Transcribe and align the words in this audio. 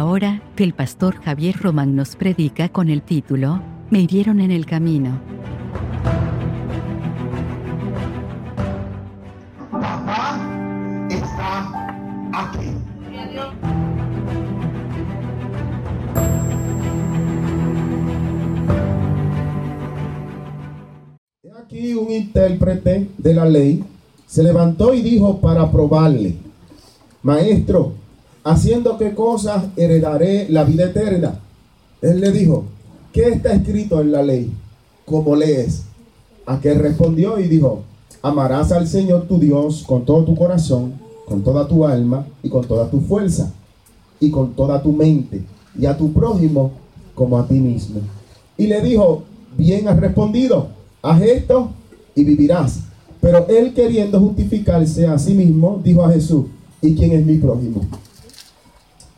Ahora, 0.00 0.40
el 0.56 0.72
pastor 0.72 1.16
Javier 1.16 1.54
Román 1.58 1.94
nos 1.94 2.16
predica 2.16 2.70
con 2.70 2.88
el 2.88 3.02
título, 3.02 3.60
Me 3.90 4.00
hirieron 4.00 4.40
en 4.40 4.50
el 4.50 4.64
camino. 4.64 5.20
Papá 9.70 10.40
está 11.10 12.32
aquí. 12.32 12.70
Aquí 21.62 21.92
un 21.92 22.10
intérprete 22.10 23.10
de 23.18 23.34
la 23.34 23.44
ley 23.44 23.84
se 24.26 24.42
levantó 24.42 24.94
y 24.94 25.02
dijo 25.02 25.42
para 25.42 25.70
probarle, 25.70 26.36
Maestro, 27.22 27.99
haciendo 28.44 28.96
qué 28.98 29.14
cosas 29.14 29.64
heredaré 29.76 30.48
la 30.48 30.64
vida 30.64 30.84
eterna. 30.86 31.40
Él 32.00 32.20
le 32.20 32.32
dijo, 32.32 32.64
¿qué 33.12 33.28
está 33.28 33.52
escrito 33.52 34.00
en 34.00 34.12
la 34.12 34.22
ley? 34.22 34.52
¿Cómo 35.04 35.36
lees? 35.36 35.84
Aquel 36.46 36.78
respondió 36.78 37.38
y 37.38 37.48
dijo, 37.48 37.82
amarás 38.22 38.72
al 38.72 38.88
Señor 38.88 39.26
tu 39.26 39.38
Dios 39.38 39.84
con 39.86 40.04
todo 40.04 40.24
tu 40.24 40.34
corazón, 40.34 40.94
con 41.26 41.42
toda 41.42 41.68
tu 41.68 41.86
alma 41.86 42.26
y 42.42 42.48
con 42.48 42.66
toda 42.66 42.90
tu 42.90 43.00
fuerza 43.00 43.52
y 44.18 44.30
con 44.30 44.54
toda 44.54 44.82
tu 44.82 44.92
mente 44.92 45.42
y 45.78 45.86
a 45.86 45.96
tu 45.96 46.12
prójimo 46.12 46.72
como 47.14 47.38
a 47.38 47.46
ti 47.46 47.54
mismo. 47.54 48.00
Y 48.56 48.66
le 48.66 48.80
dijo, 48.80 49.22
bien 49.56 49.88
has 49.88 49.98
respondido, 49.98 50.68
haz 51.02 51.22
esto 51.22 51.70
y 52.14 52.24
vivirás. 52.24 52.80
Pero 53.20 53.46
él 53.48 53.74
queriendo 53.74 54.18
justificarse 54.18 55.06
a 55.06 55.18
sí 55.18 55.34
mismo, 55.34 55.80
dijo 55.84 56.02
a 56.02 56.10
Jesús, 56.10 56.46
¿y 56.80 56.94
quién 56.94 57.12
es 57.12 57.24
mi 57.24 57.36
prójimo? 57.36 57.82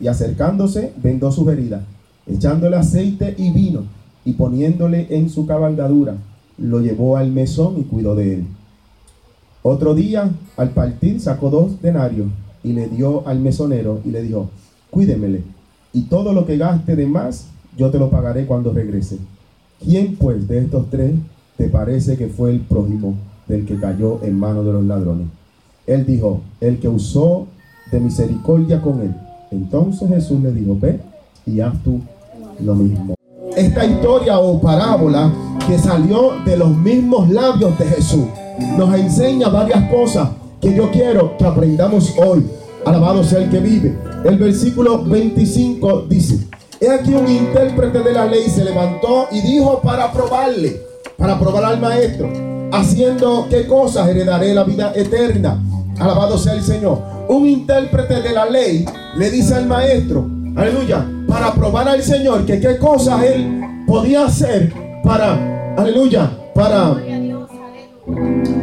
y 0.00 0.08
acercándose 0.08 0.92
vendó 1.02 1.30
su 1.32 1.48
herida, 1.50 1.84
echándole 2.26 2.76
aceite 2.76 3.34
y 3.38 3.50
vino 3.52 3.84
y 4.24 4.32
poniéndole 4.32 5.06
en 5.10 5.28
su 5.30 5.46
cabalgadura, 5.46 6.16
lo 6.58 6.80
llevó 6.80 7.16
al 7.16 7.30
mesón 7.30 7.78
y 7.78 7.82
cuidó 7.82 8.14
de 8.14 8.34
él. 8.34 8.46
Otro 9.62 9.94
día, 9.94 10.30
al 10.56 10.70
partir, 10.70 11.20
sacó 11.20 11.50
dos 11.50 11.80
denarios 11.80 12.28
y 12.62 12.72
le 12.72 12.88
dio 12.88 13.26
al 13.26 13.40
mesonero 13.40 14.00
y 14.04 14.10
le 14.10 14.22
dijo, 14.22 14.50
cuídemele, 14.90 15.42
y 15.92 16.02
todo 16.02 16.32
lo 16.32 16.44
que 16.46 16.56
gaste 16.56 16.96
de 16.96 17.06
más, 17.06 17.46
yo 17.76 17.90
te 17.90 17.98
lo 17.98 18.10
pagaré 18.10 18.46
cuando 18.46 18.72
regrese. 18.72 19.18
¿Quién 19.82 20.16
pues 20.16 20.46
de 20.48 20.58
estos 20.58 20.90
tres 20.90 21.14
te 21.56 21.68
parece 21.68 22.16
que 22.16 22.28
fue 22.28 22.50
el 22.50 22.60
prójimo 22.60 23.14
del 23.46 23.66
que 23.66 23.78
cayó 23.78 24.22
en 24.22 24.38
manos 24.38 24.64
de 24.64 24.72
los 24.72 24.84
ladrones? 24.84 25.28
Él 25.86 26.06
dijo, 26.06 26.40
el 26.60 26.78
que 26.78 26.88
usó 26.88 27.46
de 27.90 28.00
misericordia 28.00 28.80
con 28.80 29.00
él. 29.02 29.14
Entonces 29.50 30.08
Jesús 30.08 30.40
le 30.42 30.52
dijo, 30.52 30.76
ve 30.80 31.00
y 31.46 31.60
haz 31.60 31.74
tú 31.82 32.00
lo 32.60 32.74
mismo. 32.74 33.14
Esta 33.56 33.84
historia 33.84 34.38
o 34.38 34.60
parábola 34.60 35.32
que 35.66 35.78
salió 35.78 36.32
de 36.44 36.56
los 36.56 36.76
mismos 36.76 37.30
labios 37.30 37.78
de 37.78 37.84
Jesús 37.86 38.24
nos 38.76 38.94
enseña 38.94 39.48
varias 39.48 39.90
cosas 39.90 40.30
que 40.60 40.74
yo 40.74 40.90
quiero 40.90 41.36
que 41.36 41.44
aprendamos 41.44 42.14
hoy. 42.18 42.44
Alabado 42.84 43.22
sea 43.22 43.40
el 43.40 43.50
que 43.50 43.60
vive. 43.60 43.96
El 44.24 44.38
versículo 44.38 45.02
25 45.04 46.06
dice, 46.08 46.46
he 46.80 46.90
aquí 46.90 47.14
un 47.14 47.28
intérprete 47.28 48.00
de 48.00 48.12
la 48.12 48.26
ley 48.26 48.48
se 48.48 48.64
levantó 48.64 49.26
y 49.30 49.40
dijo 49.40 49.80
para 49.80 50.12
probarle, 50.12 50.80
para 51.16 51.38
probar 51.38 51.64
al 51.64 51.80
maestro, 51.80 52.30
haciendo 52.72 53.46
qué 53.48 53.66
cosas 53.66 54.08
heredaré 54.08 54.54
la 54.54 54.64
vida 54.64 54.92
eterna. 54.94 55.62
Alabado 55.98 56.38
sea 56.38 56.54
el 56.54 56.62
Señor. 56.62 57.13
Un 57.28 57.48
intérprete 57.48 58.20
de 58.22 58.32
la 58.32 58.46
ley 58.46 58.84
le 59.16 59.30
dice 59.30 59.54
al 59.54 59.66
maestro, 59.66 60.28
aleluya, 60.56 61.06
para 61.26 61.54
probar 61.54 61.88
al 61.88 62.02
Señor 62.02 62.44
que 62.44 62.60
qué 62.60 62.78
cosas 62.78 63.22
él 63.22 63.60
podía 63.86 64.26
hacer 64.26 64.72
para, 65.02 65.74
aleluya, 65.76 66.30
para, 66.54 66.96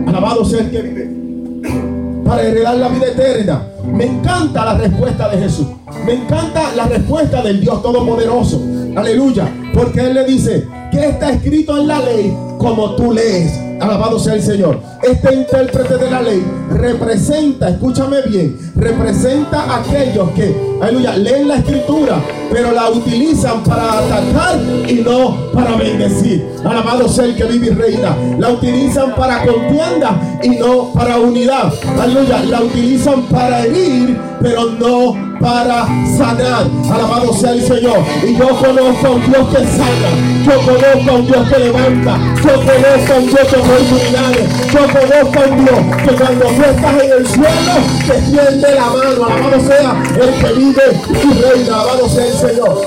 alabado 0.08 0.46
sea 0.46 0.62
el 0.62 0.72
que 0.72 0.82
vive, 0.82 2.22
para 2.24 2.44
heredar 2.44 2.76
la 2.76 2.90
vida 2.90 3.08
eterna. 3.08 3.68
Me 3.84 4.06
encanta 4.06 4.66
la 4.66 4.74
respuesta 4.76 5.30
de 5.30 5.38
Jesús. 5.40 5.68
Me 6.06 6.14
encanta 6.14 6.76
la 6.76 6.86
respuesta 6.86 7.42
del 7.42 7.60
Dios 7.60 7.82
Todopoderoso. 7.82 8.62
Aleluya. 8.96 9.52
Porque 9.74 10.02
Él 10.02 10.14
le 10.14 10.26
dice, 10.26 10.68
¿qué 10.92 11.10
está 11.10 11.32
escrito 11.32 11.78
en 11.78 11.88
la 11.88 12.00
ley 12.00 12.36
como 12.58 12.96
tú 12.96 13.12
lees? 13.12 13.71
Alabado 13.82 14.20
sea 14.20 14.36
el 14.36 14.44
Señor. 14.44 14.80
Este 15.02 15.34
intérprete 15.34 15.98
de 15.98 16.12
la 16.12 16.22
ley 16.22 16.46
representa, 16.70 17.70
escúchame 17.70 18.22
bien, 18.22 18.56
representa 18.76 19.64
a 19.64 19.78
aquellos 19.78 20.30
que, 20.32 20.56
aleluya, 20.80 21.18
leen 21.18 21.48
la 21.48 21.56
escritura, 21.56 22.22
pero 22.52 22.72
la 22.72 22.90
utilizan 22.90 23.64
para 23.64 24.00
atacar 24.00 24.60
y 24.88 24.96
no 24.96 25.52
para 25.54 25.76
bendecir. 25.76 26.48
Alabado 26.64 27.08
sea 27.08 27.26
el 27.26 27.36
que 27.36 27.46
vive 27.46 27.68
y 27.68 27.70
reina. 27.70 28.16
La 28.38 28.50
utilizan 28.50 29.16
para 29.16 29.46
contienda 29.46 30.40
y 30.44 30.50
no 30.50 30.94
para 30.94 31.18
unidad. 31.18 31.74
Aleluya, 32.00 32.44
la 32.44 32.62
utilizan 32.62 33.24
para 33.24 33.66
herir, 33.66 34.20
pero 34.42 34.66
no 34.72 35.32
para 35.42 35.86
sanar. 36.18 36.68
Alabado 36.92 37.34
sea 37.34 37.52
el 37.52 37.64
Señor. 37.64 38.00
Y 38.24 38.36
yo 38.36 38.48
conozco 38.50 39.08
a 39.08 39.12
un 39.12 39.32
Dios 39.32 39.48
que 39.50 39.66
sana. 39.66 40.32
Yo 40.46 40.54
conozco 40.62 41.12
a 41.12 41.14
un 41.16 41.28
Dios 41.28 41.50
que 41.50 41.60
levanta. 41.60 42.18
Yo 42.44 42.54
conozco 42.54 43.14
a 43.14 43.18
un 43.18 43.28
Dios 43.28 43.48
que 43.50 43.56
oportunidades. 43.58 44.50
Yo 44.72 44.80
conozco 44.88 45.40
a 45.40 45.48
un 45.52 45.66
Dios 45.66 45.80
que 46.06 46.16
cuando 46.16 46.46
tú 46.46 46.62
estás 46.62 47.04
en 47.04 47.12
el 47.12 47.28
suelo 47.28 47.74
te 48.08 48.22
tiende 48.32 48.76
la 48.76 48.86
mano. 48.86 49.26
Alabado 49.26 49.60
sea 49.66 50.04
el 50.22 50.34
que 50.34 50.54
vive 50.54 50.84
y 51.10 51.42
reina. 51.42 51.74
Alabado 51.74 52.10
sea 52.10 52.26
el 52.26 52.34
Señor. 52.42 52.82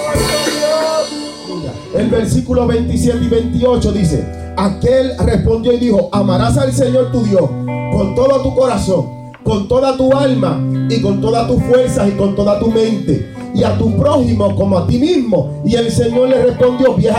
El 1.95 2.09
versículo 2.09 2.67
27 2.67 3.19
y 3.25 3.29
28 3.29 3.93
dice, 3.93 4.27
aquel 4.57 5.13
respondió 5.19 5.73
y 5.73 5.79
dijo, 5.79 6.09
amarás 6.13 6.59
al 6.59 6.73
Señor 6.73 7.13
tu 7.13 7.23
Dios 7.23 7.49
con 7.93 8.17
todo 8.17 8.43
tu 8.43 8.55
corazón, 8.55 9.07
con 9.45 9.69
toda 9.69 9.97
tu 9.97 10.13
alma 10.13 10.61
y 10.91 11.01
con 11.01 11.21
toda 11.21 11.47
tu 11.47 11.59
fuerza 11.61 12.09
y 12.09 12.13
con 12.13 12.35
toda 12.35 12.59
tu 12.59 12.69
mente 12.69 13.33
y 13.55 13.63
a 13.63 13.79
tu 13.79 13.97
prójimo 13.97 14.57
como 14.57 14.79
a 14.79 14.87
ti 14.89 14.99
mismo. 14.99 15.63
Y 15.65 15.77
el 15.77 15.91
Señor 15.93 16.31
le 16.31 16.43
respondió, 16.43 16.95
bien 16.95 17.15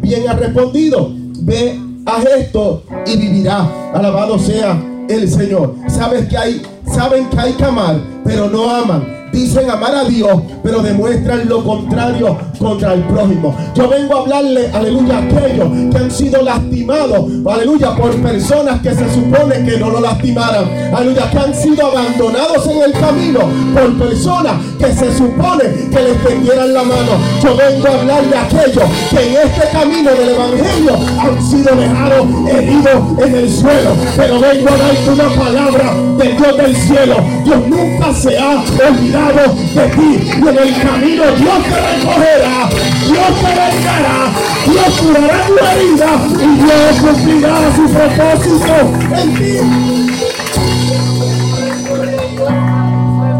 bien, 0.00 0.28
ha 0.28 0.32
respondido, 0.32 1.12
ve, 1.40 1.78
haz 2.06 2.24
esto 2.24 2.82
y 3.06 3.18
vivirá. 3.18 3.68
Alabado 3.92 4.38
sea 4.38 4.82
el 5.06 5.28
Señor. 5.30 5.74
Sabes 5.86 6.26
que 6.28 6.38
hay, 6.38 6.62
saben 6.86 7.28
que 7.28 7.38
hay 7.38 7.52
que 7.52 7.64
amar, 7.64 8.00
pero 8.24 8.48
no 8.48 8.70
aman 8.70 9.19
dicen 9.32 9.70
amar 9.70 9.94
a 9.94 10.04
Dios, 10.04 10.42
pero 10.62 10.82
demuestran 10.82 11.48
lo 11.48 11.64
contrario 11.64 12.36
contra 12.58 12.94
el 12.94 13.02
prójimo. 13.04 13.54
Yo 13.74 13.88
vengo 13.88 14.16
a 14.16 14.20
hablarle, 14.20 14.70
aleluya, 14.72 15.18
a 15.18 15.22
aquellos 15.22 15.68
que 15.90 15.98
han 15.98 16.10
sido 16.10 16.42
lastimados, 16.42 17.24
aleluya, 17.46 17.94
por 17.96 18.14
personas 18.16 18.80
que 18.80 18.94
se 18.94 19.14
supone 19.14 19.64
que 19.64 19.78
no 19.78 19.90
lo 19.90 20.00
lastimaran, 20.00 20.64
aleluya, 20.94 21.30
que 21.30 21.38
han 21.38 21.54
sido 21.54 21.86
abandonados 21.86 22.66
en 22.66 22.82
el 22.82 22.92
camino 22.92 23.40
por 23.74 23.98
personas 23.98 24.54
que 24.78 24.92
se 24.92 25.16
supone 25.16 25.64
que 25.90 26.02
les 26.02 26.24
tendieran 26.24 26.72
la 26.72 26.82
mano. 26.82 27.12
Yo 27.42 27.56
vengo 27.56 27.86
a 27.86 28.00
hablarle 28.00 28.36
a 28.36 28.44
aquellos 28.44 28.84
que 29.10 29.26
en 29.26 29.48
este 29.48 29.68
camino 29.72 30.10
del 30.10 30.28
evangelio 30.30 30.94
han 31.20 31.42
sido 31.42 31.76
dejados 31.76 32.26
heridos 32.50 33.26
en 33.26 33.34
el 33.34 33.50
suelo, 33.50 33.90
pero 34.16 34.40
vengo 34.40 34.68
a 34.68 34.76
darte 34.76 35.10
una 35.10 35.28
palabra 35.44 35.94
del 36.18 36.36
Dios 36.36 36.56
del 36.56 36.76
cielo. 36.76 37.16
Dios 37.50 37.68
nunca 37.68 38.14
se 38.14 38.38
ha 38.38 38.60
olvidado 38.60 39.54
de 39.74 39.88
ti 39.88 40.20
y 40.24 40.48
en 40.48 40.56
el 40.56 40.82
camino 40.82 41.24
Dios 41.36 41.64
te 41.64 41.78
recogerá, 41.80 42.68
Dios 43.08 43.32
te 43.40 43.50
vengará, 43.58 44.18
Dios 44.66 44.92
curará 45.00 45.40
tu 45.48 45.54
herida 45.66 46.10
y 46.36 46.48
Dios 46.62 46.94
cumplirá 47.00 47.56
su 47.74 47.84
propósito 47.92 48.74
en 49.16 49.28
ti. 49.34 49.54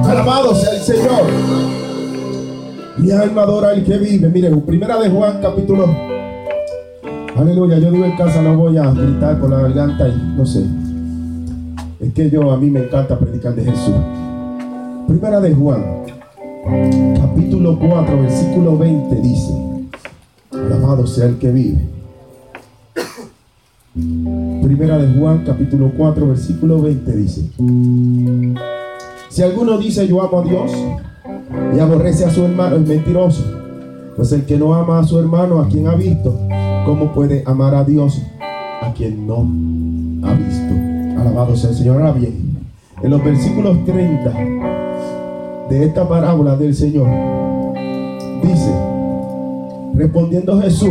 Alabado 0.09 0.57
sea 0.57 0.73
el 0.73 0.81
Señor. 0.81 1.27
Mi 2.97 3.13
alma 3.13 3.43
adora 3.43 3.75
el 3.75 3.85
que 3.85 3.97
vive. 3.97 4.29
Miren, 4.29 4.61
primera 4.63 4.99
de 4.99 5.09
Juan 5.09 5.39
capítulo. 5.41 5.87
Aleluya, 7.39 7.79
yo 7.79 7.93
digo 7.93 8.05
en 8.05 8.17
casa, 8.17 8.43
no 8.43 8.57
voy 8.57 8.77
a 8.77 8.91
gritar 8.91 9.39
con 9.39 9.53
la 9.53 9.61
garganta 9.61 10.09
y 10.09 10.17
no 10.37 10.45
sé. 10.45 10.65
Es 12.01 12.15
que 12.15 12.31
yo, 12.31 12.51
a 12.51 12.57
mí 12.57 12.71
me 12.71 12.81
encanta 12.81 13.19
predicar 13.19 13.55
de 13.55 13.63
Jesús. 13.63 13.95
Primera 15.07 15.39
de 15.39 15.53
Juan, 15.53 15.85
capítulo 17.15 17.79
4, 17.79 18.23
versículo 18.23 18.79
20 18.79 19.17
dice, 19.17 19.53
alabado 20.51 21.07
sea 21.07 21.27
el 21.27 21.37
que 21.37 21.51
vive. 21.51 21.81
Primera 24.63 24.97
de 24.97 25.19
Juan, 25.19 25.45
capítulo 25.45 25.93
4, 25.95 26.27
versículo 26.29 26.81
20 26.81 27.17
dice, 27.17 27.51
si 29.29 29.43
alguno 29.43 29.77
dice 29.77 30.09
yo 30.09 30.23
amo 30.23 30.41
a 30.41 30.45
Dios 30.45 30.73
y 31.77 31.81
aborrece 31.81 32.25
a 32.25 32.31
su 32.31 32.45
hermano, 32.45 32.77
es 32.77 32.87
mentiroso. 32.89 33.45
Pues 34.17 34.33
el 34.33 34.47
que 34.47 34.57
no 34.57 34.73
ama 34.75 35.01
a 35.01 35.05
su 35.05 35.19
hermano, 35.19 35.61
a 35.61 35.69
quien 35.69 35.87
ha 35.87 35.97
visto, 35.97 36.39
¿cómo 36.87 37.13
puede 37.13 37.43
amar 37.47 37.75
a 37.75 37.85
Dios 37.85 38.23
a 38.81 38.91
quien 38.95 39.27
no 39.27 39.41
ha 40.27 40.33
visto? 40.33 40.90
Alabado 41.31 41.57
sea 41.57 41.71
el 41.71 41.77
Señor. 41.77 41.97
Ahora 41.99 42.13
bien, 42.13 42.59
en 43.03 43.11
los 43.11 43.25
versículos 43.25 43.85
30 43.85 44.33
de 45.71 45.85
esta 45.85 46.09
parábola 46.09 46.57
del 46.57 46.75
Señor, 46.75 47.07
dice, 48.43 48.75
respondiendo 49.95 50.61
Jesús, 50.61 50.91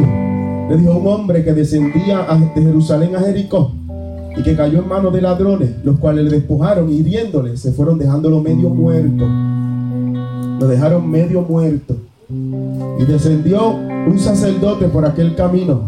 le 0.70 0.78
dijo 0.78 0.94
un 0.94 1.08
hombre 1.08 1.44
que 1.44 1.52
descendía 1.52 2.26
de 2.56 2.62
Jerusalén 2.62 3.18
a 3.18 3.20
Jericó 3.20 3.74
y 4.38 4.42
que 4.42 4.56
cayó 4.56 4.80
en 4.80 4.88
manos 4.88 5.12
de 5.12 5.22
ladrones, 5.22 5.72
los 5.84 6.00
cuales 6.00 6.24
le 6.24 6.32
despojaron 6.32 6.90
y 6.90 7.00
hiriéndole 7.00 7.58
se 7.58 7.74
fueron 7.74 8.00
dejándolo 8.00 8.42
medio 8.42 8.70
muerto. 8.70 9.26
Lo 10.58 10.68
dejaron 10.68 11.10
medio 11.10 11.42
muerto. 11.42 11.98
Y 12.30 13.06
descendió 13.06 13.72
un 13.72 14.18
sacerdote 14.18 14.88
por 14.88 15.06
aquel 15.06 15.36
camino. 15.36 15.82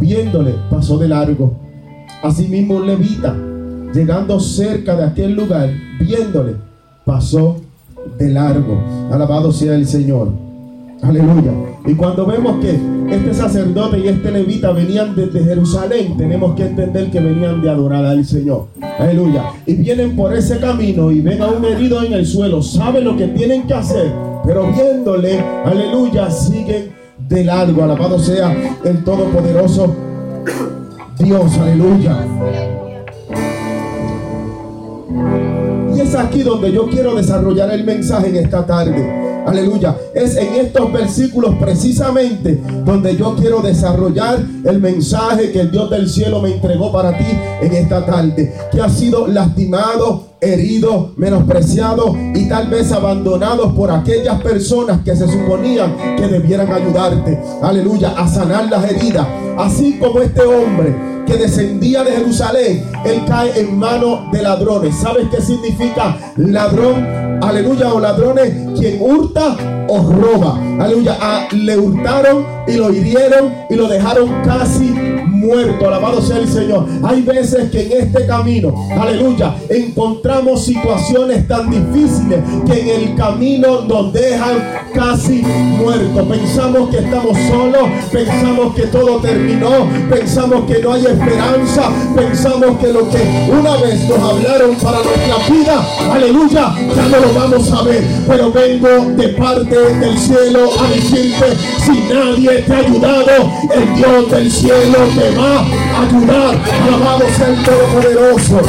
Viéndole, 0.00 0.54
pasó 0.68 0.98
de 0.98 1.08
largo. 1.08 1.54
Asimismo 2.22 2.74
un 2.74 2.86
levita, 2.86 3.36
llegando 3.96 4.38
cerca 4.38 4.94
de 4.94 5.04
aquel 5.04 5.32
lugar, 5.32 5.70
viéndole, 5.98 6.54
pasó 7.04 7.56
de 8.18 8.28
largo. 8.28 8.78
Alabado 9.10 9.50
sea 9.50 9.74
el 9.74 9.86
Señor. 9.86 10.28
Aleluya. 11.02 11.52
Y 11.86 11.94
cuando 11.94 12.26
vemos 12.26 12.58
que 12.60 12.78
este 13.10 13.32
sacerdote 13.32 13.98
y 13.98 14.08
este 14.08 14.30
levita 14.30 14.72
venían 14.72 15.14
desde 15.14 15.42
Jerusalén, 15.44 16.16
tenemos 16.16 16.54
que 16.54 16.66
entender 16.66 17.10
que 17.10 17.20
venían 17.20 17.62
de 17.62 17.70
adorar 17.70 18.04
al 18.04 18.24
Señor. 18.24 18.66
Aleluya. 18.98 19.44
Y 19.64 19.74
vienen 19.74 20.14
por 20.14 20.34
ese 20.34 20.58
camino 20.58 21.10
y 21.10 21.20
ven 21.20 21.40
a 21.40 21.46
un 21.46 21.64
herido 21.64 22.02
en 22.02 22.12
el 22.12 22.26
suelo, 22.26 22.62
saben 22.62 23.04
lo 23.04 23.16
que 23.16 23.28
tienen 23.28 23.66
que 23.66 23.74
hacer, 23.74 24.12
pero 24.44 24.70
viéndole, 24.72 25.40
aleluya, 25.64 26.30
siguen 26.30 26.90
de 27.28 27.44
largo. 27.44 27.82
Alabado 27.82 28.18
sea 28.18 28.54
el 28.84 29.04
Todopoderoso 29.04 29.94
Dios. 31.18 31.58
Aleluya. 31.58 32.75
Aquí 36.18 36.42
donde 36.42 36.72
yo 36.72 36.86
quiero 36.88 37.14
desarrollar 37.14 37.70
el 37.70 37.84
mensaje 37.84 38.28
en 38.28 38.36
esta 38.36 38.66
tarde. 38.66 39.26
Aleluya. 39.46 39.96
Es 40.12 40.36
en 40.36 40.56
estos 40.56 40.92
versículos 40.92 41.54
precisamente 41.60 42.60
donde 42.84 43.16
yo 43.16 43.36
quiero 43.36 43.60
desarrollar 43.60 44.40
el 44.64 44.80
mensaje 44.80 45.52
que 45.52 45.60
el 45.60 45.70
Dios 45.70 45.88
del 45.88 46.08
cielo 46.08 46.42
me 46.42 46.52
entregó 46.52 46.90
para 46.90 47.16
ti 47.16 47.24
en 47.62 47.72
esta 47.72 48.04
tarde. 48.04 48.52
Que 48.72 48.80
ha 48.80 48.88
sido 48.88 49.28
lastimado, 49.28 50.30
herido, 50.40 51.12
menospreciado 51.16 52.16
y 52.34 52.48
tal 52.48 52.68
vez 52.68 52.90
abandonado 52.90 53.72
por 53.72 53.92
aquellas 53.92 54.40
personas 54.42 55.00
que 55.04 55.14
se 55.14 55.28
suponían 55.28 55.94
que 56.16 56.26
debieran 56.26 56.72
ayudarte. 56.72 57.38
Aleluya. 57.62 58.14
A 58.16 58.26
sanar 58.26 58.68
las 58.68 58.90
heridas. 58.90 59.26
Así 59.56 59.98
como 60.00 60.20
este 60.20 60.42
hombre 60.42 61.15
que 61.26 61.36
descendía 61.36 62.04
de 62.04 62.12
Jerusalén, 62.12 62.84
él 63.04 63.22
cae 63.26 63.60
en 63.60 63.78
manos 63.78 64.30
de 64.32 64.42
ladrones. 64.42 64.96
¿Sabes 64.96 65.26
qué 65.30 65.40
significa 65.40 66.16
ladrón? 66.36 67.04
Aleluya, 67.42 67.92
o 67.92 68.00
ladrones, 68.00 68.52
quien 68.78 68.98
hurta 69.00 69.56
o 69.88 70.12
roba. 70.12 70.58
Aleluya, 70.80 71.16
ah, 71.20 71.48
le 71.52 71.76
hurtaron 71.76 72.46
y 72.66 72.74
lo 72.74 72.92
hirieron 72.92 73.52
y 73.68 73.74
lo 73.74 73.88
dejaron 73.88 74.42
casi 74.42 74.94
muerto. 75.38 75.88
Alabado 75.88 76.20
sea 76.20 76.38
el 76.38 76.48
Señor. 76.48 76.86
Hay 77.02 77.22
veces 77.22 77.70
que 77.70 77.82
en 77.82 78.06
este 78.06 78.26
camino, 78.26 78.74
aleluya, 78.98 79.54
encontramos 79.68 80.64
situaciones 80.64 81.46
tan 81.48 81.70
difíciles 81.70 82.40
que 82.66 82.80
en 82.80 82.88
el 82.88 83.14
camino 83.16 83.82
nos 83.82 84.12
dejan 84.12 84.56
casi 84.94 85.42
muertos. 85.42 86.26
Pensamos 86.26 86.90
que 86.90 86.98
estamos 86.98 87.36
solos, 87.48 87.88
pensamos 88.10 88.74
que 88.74 88.82
todo 88.86 89.18
terminó, 89.20 89.88
pensamos 90.10 90.64
que 90.70 90.80
no 90.82 90.92
hay 90.92 91.06
esperanza, 91.06 91.90
pensamos 92.14 92.78
que 92.78 92.92
lo 92.92 93.08
que 93.10 93.50
una 93.50 93.76
vez 93.76 94.08
nos 94.08 94.18
hablaron 94.18 94.74
para 94.76 94.98
nuestra 94.98 95.54
vida, 95.54 95.86
aleluya, 96.12 96.74
ya 96.94 97.08
no 97.08 97.20
lo 97.20 97.34
vamos 97.34 97.70
a 97.72 97.82
ver. 97.82 98.04
Pero 98.26 98.52
vengo 98.52 99.12
de 99.16 99.28
parte 99.30 99.76
del 99.76 100.18
cielo 100.18 100.70
a 100.78 100.90
decirte, 100.90 101.56
si 101.84 102.12
nadie 102.12 102.62
te 102.62 102.72
ha 102.72 102.78
ayudado, 102.78 103.52
el 103.74 103.94
Dios 103.96 104.30
del 104.30 104.50
cielo 104.50 104.98
te 105.14 105.25
va 105.30 105.60
a 105.60 106.02
ayudar. 106.02 106.56
Alabado 106.82 107.24
sea 107.36 107.48
el 107.48 107.64
Todopoderoso. 107.64 108.60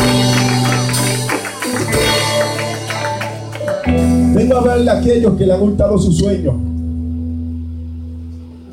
Vengo 4.33 4.55
a 4.55 4.59
hablarle 4.59 4.91
a 4.91 4.99
aquellos 4.99 5.35
que 5.35 5.45
le 5.45 5.53
han 5.53 5.59
gustado 5.59 5.97
su 5.97 6.11
sueño. 6.11 6.53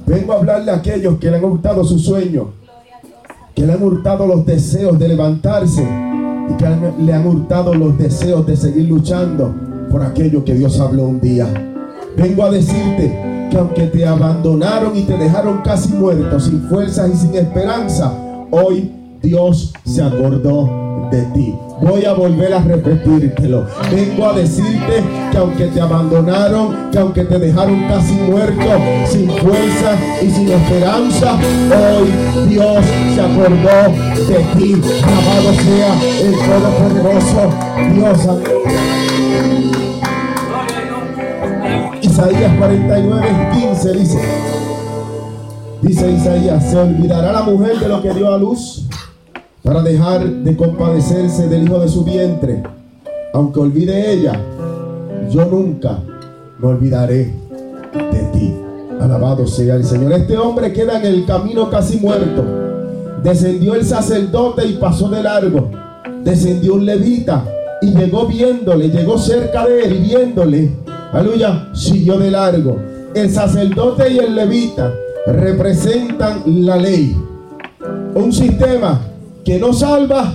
Vengo 0.06 0.32
a 0.32 0.36
hablarle 0.36 0.70
a 0.70 0.74
aquellos 0.76 1.18
que 1.18 1.30
le 1.30 1.36
han 1.36 1.42
gustado 1.42 1.84
su 1.84 1.98
sueño. 1.98 2.50
Que 3.54 3.66
le 3.66 3.72
han 3.72 3.82
hurtado 3.82 4.26
los 4.26 4.44
deseos 4.44 4.98
de 4.98 5.08
levantarse. 5.08 5.82
Y 5.82 6.54
que 6.56 6.66
le 7.02 7.12
han 7.12 7.26
hurtado 7.26 7.74
los 7.74 7.96
deseos 7.96 8.46
de 8.46 8.56
seguir 8.56 8.88
luchando 8.88 9.54
por 9.90 10.02
aquello 10.02 10.44
que 10.44 10.54
Dios 10.54 10.78
habló 10.80 11.04
un 11.04 11.20
día. 11.20 11.46
Vengo 12.16 12.44
a 12.44 12.50
decirte 12.50 13.43
aunque 13.56 13.86
te 13.86 14.06
abandonaron 14.06 14.96
y 14.96 15.02
te 15.02 15.16
dejaron 15.16 15.58
casi 15.62 15.92
muerto, 15.92 16.40
sin 16.40 16.62
fuerzas 16.68 17.10
y 17.12 17.16
sin 17.16 17.34
esperanza, 17.34 18.12
hoy 18.50 18.90
Dios 19.22 19.72
se 19.84 20.02
acordó 20.02 21.08
de 21.10 21.22
ti. 21.34 21.54
Voy 21.82 22.04
a 22.04 22.12
volver 22.12 22.54
a 22.54 22.60
repetírtelo. 22.60 23.66
Vengo 23.90 24.26
a 24.26 24.32
decirte 24.32 25.02
que 25.30 25.38
aunque 25.38 25.66
te 25.66 25.80
abandonaron, 25.80 26.90
que 26.90 26.98
aunque 26.98 27.24
te 27.24 27.38
dejaron 27.38 27.88
casi 27.88 28.14
muerto, 28.14 28.64
sin 29.06 29.28
fuerza 29.30 29.96
y 30.22 30.30
sin 30.30 30.48
esperanza, 30.50 31.34
hoy 31.34 32.48
Dios 32.48 32.84
se 33.14 33.20
acordó 33.20 33.92
de 34.28 34.44
ti. 34.56 34.80
Amado 35.02 35.52
sea 35.54 35.94
el 36.20 36.34
Todopoderoso 36.34 37.50
Dios. 37.92 39.03
Isaías 42.14 42.56
49, 42.58 43.26
15 43.54 43.92
dice, 43.92 44.20
dice 45.82 46.12
Isaías, 46.12 46.70
se 46.70 46.78
olvidará 46.78 47.32
la 47.32 47.42
mujer 47.42 47.76
de 47.80 47.88
lo 47.88 48.00
que 48.00 48.14
dio 48.14 48.32
a 48.32 48.38
luz 48.38 48.86
para 49.64 49.82
dejar 49.82 50.24
de 50.24 50.56
compadecerse 50.56 51.48
del 51.48 51.64
hijo 51.64 51.80
de 51.80 51.88
su 51.88 52.04
vientre. 52.04 52.62
Aunque 53.32 53.58
olvide 53.58 54.12
ella, 54.12 54.40
yo 55.28 55.44
nunca 55.46 55.98
me 56.60 56.68
olvidaré 56.68 57.34
de 57.92 58.20
ti. 58.32 58.54
Alabado 59.00 59.44
sea 59.48 59.74
el 59.74 59.84
Señor. 59.84 60.12
Este 60.12 60.38
hombre 60.38 60.72
queda 60.72 61.00
en 61.00 61.06
el 61.06 61.26
camino 61.26 61.68
casi 61.68 61.98
muerto. 61.98 62.44
Descendió 63.24 63.74
el 63.74 63.84
sacerdote 63.84 64.64
y 64.64 64.74
pasó 64.74 65.08
de 65.08 65.20
largo. 65.20 65.68
Descendió 66.22 66.74
un 66.74 66.86
levita 66.86 67.44
y 67.82 67.88
llegó 67.88 68.24
viéndole, 68.28 68.88
llegó 68.88 69.18
cerca 69.18 69.66
de 69.66 69.80
él 69.80 69.96
y 69.96 69.98
viéndole 69.98 70.83
aleluya, 71.14 71.68
siguió 71.72 72.18
de 72.18 72.30
largo. 72.30 72.78
El 73.14 73.30
sacerdote 73.32 74.12
y 74.12 74.18
el 74.18 74.34
levita 74.34 74.92
representan 75.26 76.42
la 76.46 76.76
ley. 76.76 77.16
Un 78.14 78.32
sistema 78.32 79.00
que 79.44 79.58
no 79.58 79.72
salva 79.72 80.34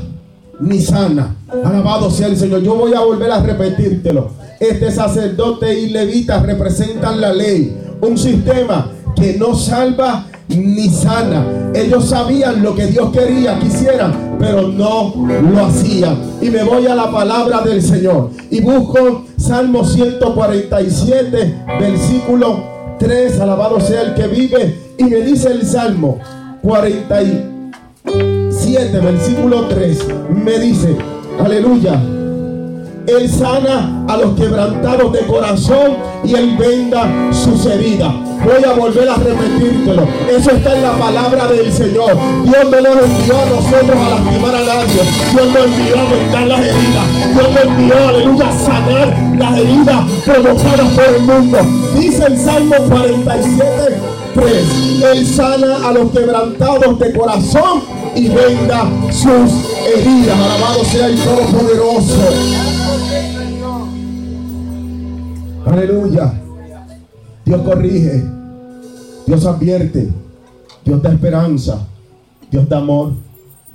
ni 0.59 0.81
sana. 0.81 1.35
Alabado 1.63 2.09
sea 2.09 2.27
el 2.27 2.37
Señor. 2.37 2.61
Yo 2.61 2.75
voy 2.75 2.93
a 2.93 3.01
volver 3.01 3.31
a 3.31 3.41
repetírtelo. 3.41 4.31
Este 4.59 4.91
sacerdote 4.91 5.79
y 5.79 5.89
levita 5.89 6.41
representan 6.41 7.21
la 7.21 7.33
ley. 7.33 7.77
Un 8.01 8.17
sistema 8.17 8.91
que 9.15 9.37
no 9.37 9.55
salva 9.55 10.25
ni 10.49 10.89
sana. 10.89 11.71
Ellos 11.73 12.09
sabían 12.09 12.63
lo 12.63 12.75
que 12.75 12.87
Dios 12.87 13.11
quería 13.11 13.59
que 13.59 13.67
hicieran, 13.67 14.13
pero 14.39 14.69
no 14.69 15.13
lo 15.15 15.65
hacían. 15.65 16.17
Y 16.41 16.49
me 16.49 16.63
voy 16.63 16.87
a 16.87 16.95
la 16.95 17.11
palabra 17.11 17.61
del 17.61 17.83
Señor 17.83 18.31
y 18.49 18.61
busco 18.61 19.25
Salmo 19.37 19.85
147, 19.85 21.65
versículo 21.79 22.63
3. 22.97 23.39
Alabado 23.41 23.79
sea 23.81 24.01
el 24.01 24.15
que 24.15 24.25
vive. 24.27 24.95
Y 24.97 25.03
me 25.03 25.17
dice 25.17 25.51
el 25.51 25.63
Salmo 25.65 26.17
47, 26.63 28.99
versículo 28.99 29.67
3. 29.67 30.07
Me 30.43 30.57
dice, 30.59 30.97
aleluya. 31.39 32.01
Él 33.09 33.29
sana 33.29 34.05
a 34.07 34.17
los 34.17 34.35
quebrantados 34.35 35.11
de 35.11 35.19
corazón 35.25 35.97
y 36.23 36.35
Él 36.35 36.55
venda 36.57 37.09
sus 37.31 37.65
heridas. 37.65 38.13
Voy 38.43 38.63
a 38.63 38.73
volver 38.73 39.09
a 39.09 39.15
repetírtelo. 39.15 40.07
Eso 40.29 40.51
está 40.51 40.75
en 40.75 40.83
la 40.83 40.91
palabra 40.93 41.47
del 41.47 41.71
Señor. 41.73 42.15
Dios 42.43 42.63
no 42.69 42.81
nos 42.81 43.03
envió 43.03 43.37
a 43.37 43.45
nosotros 43.45 43.97
a 43.97 44.09
lastimar 44.09 44.55
a 44.55 44.59
nadie. 44.59 45.01
Dios 45.33 45.47
nos 45.47 45.65
envió 45.65 45.99
a 45.99 46.11
vendar 46.11 46.47
las 46.47 46.59
heridas. 46.59 47.33
Dios 47.33 47.47
lo 47.53 47.71
envió, 47.71 48.07
aleluya, 48.07 48.47
a 48.47 48.59
sanar 48.59 49.35
las 49.37 49.57
heridas 49.57 50.11
provocadas 50.25 50.87
por 50.93 51.15
el 51.15 51.21
mundo. 51.21 51.57
Dice 51.97 52.25
el 52.27 52.37
Salmo 52.37 52.75
47, 52.89 53.99
3. 54.35 55.03
Él 55.13 55.27
sana 55.27 55.87
a 55.87 55.91
los 55.91 56.11
quebrantados 56.11 56.99
de 56.99 57.13
corazón 57.13 57.81
y 58.15 58.29
venda 58.29 58.85
sus 59.11 59.51
heridas. 59.85 60.37
Alabado 60.37 60.85
sea 60.85 61.07
el 61.07 61.19
Todopoderoso. 61.19 62.68
Aleluya. 65.69 66.33
Dios 67.45 67.61
corrige. 67.61 68.23
Dios 69.27 69.45
advierte. 69.45 70.09
Dios 70.83 71.01
da 71.03 71.11
esperanza. 71.11 71.87
Dios 72.49 72.67
da 72.67 72.79
amor. 72.79 73.13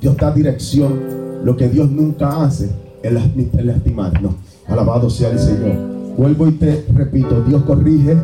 Dios 0.00 0.16
da 0.16 0.32
dirección. 0.32 1.44
Lo 1.44 1.56
que 1.56 1.68
Dios 1.68 1.88
nunca 1.90 2.42
hace 2.42 2.68
es 3.00 3.12
lastimarnos. 3.12 4.34
Alabado 4.66 5.08
sea 5.08 5.30
el 5.30 5.38
Señor. 5.38 6.16
Vuelvo 6.18 6.48
y 6.48 6.52
te 6.52 6.84
repito. 6.92 7.42
Dios 7.42 7.62
corrige. 7.62 8.16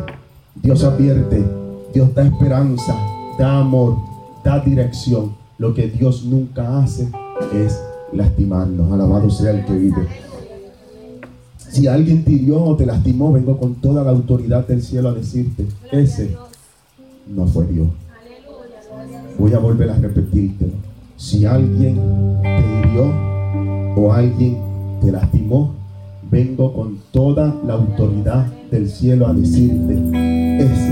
Dios 0.55 0.83
advierte. 0.83 1.41
Dios 1.93 2.13
da 2.13 2.23
esperanza. 2.23 2.93
Da 3.39 3.59
amor. 3.59 3.99
Da 4.43 4.59
dirección. 4.59 5.33
Lo 5.57 5.73
que 5.73 5.87
Dios 5.87 6.25
nunca 6.25 6.79
hace 6.79 7.09
es 7.53 7.81
lastimarnos. 8.11 8.91
Alabado 8.91 9.29
sea 9.29 9.51
el 9.51 9.63
que 9.63 9.73
vive. 9.73 10.30
Si 11.71 11.87
alguien 11.87 12.25
te 12.25 12.33
hirió 12.33 12.61
o 12.61 12.75
te 12.75 12.85
lastimó, 12.85 13.31
vengo 13.31 13.57
con 13.57 13.75
toda 13.75 14.03
la 14.03 14.11
autoridad 14.11 14.67
del 14.67 14.81
cielo 14.81 15.07
a 15.07 15.13
decirte, 15.13 15.65
ese 15.89 16.35
no 17.33 17.47
fue 17.47 17.65
Dios. 17.67 17.87
Voy 19.39 19.53
a 19.53 19.59
volver 19.59 19.89
a 19.89 19.95
repetírtelo. 19.95 20.73
Si 21.15 21.45
alguien 21.45 21.95
te 22.41 22.89
hirió 22.89 23.05
o 23.95 24.11
alguien 24.11 24.57
te 25.01 25.13
lastimó, 25.13 25.73
vengo 26.29 26.73
con 26.73 26.99
toda 27.11 27.55
la 27.65 27.75
autoridad 27.75 28.47
del 28.69 28.89
cielo 28.89 29.27
a 29.27 29.33
decirte, 29.33 29.93
ese 30.59 30.91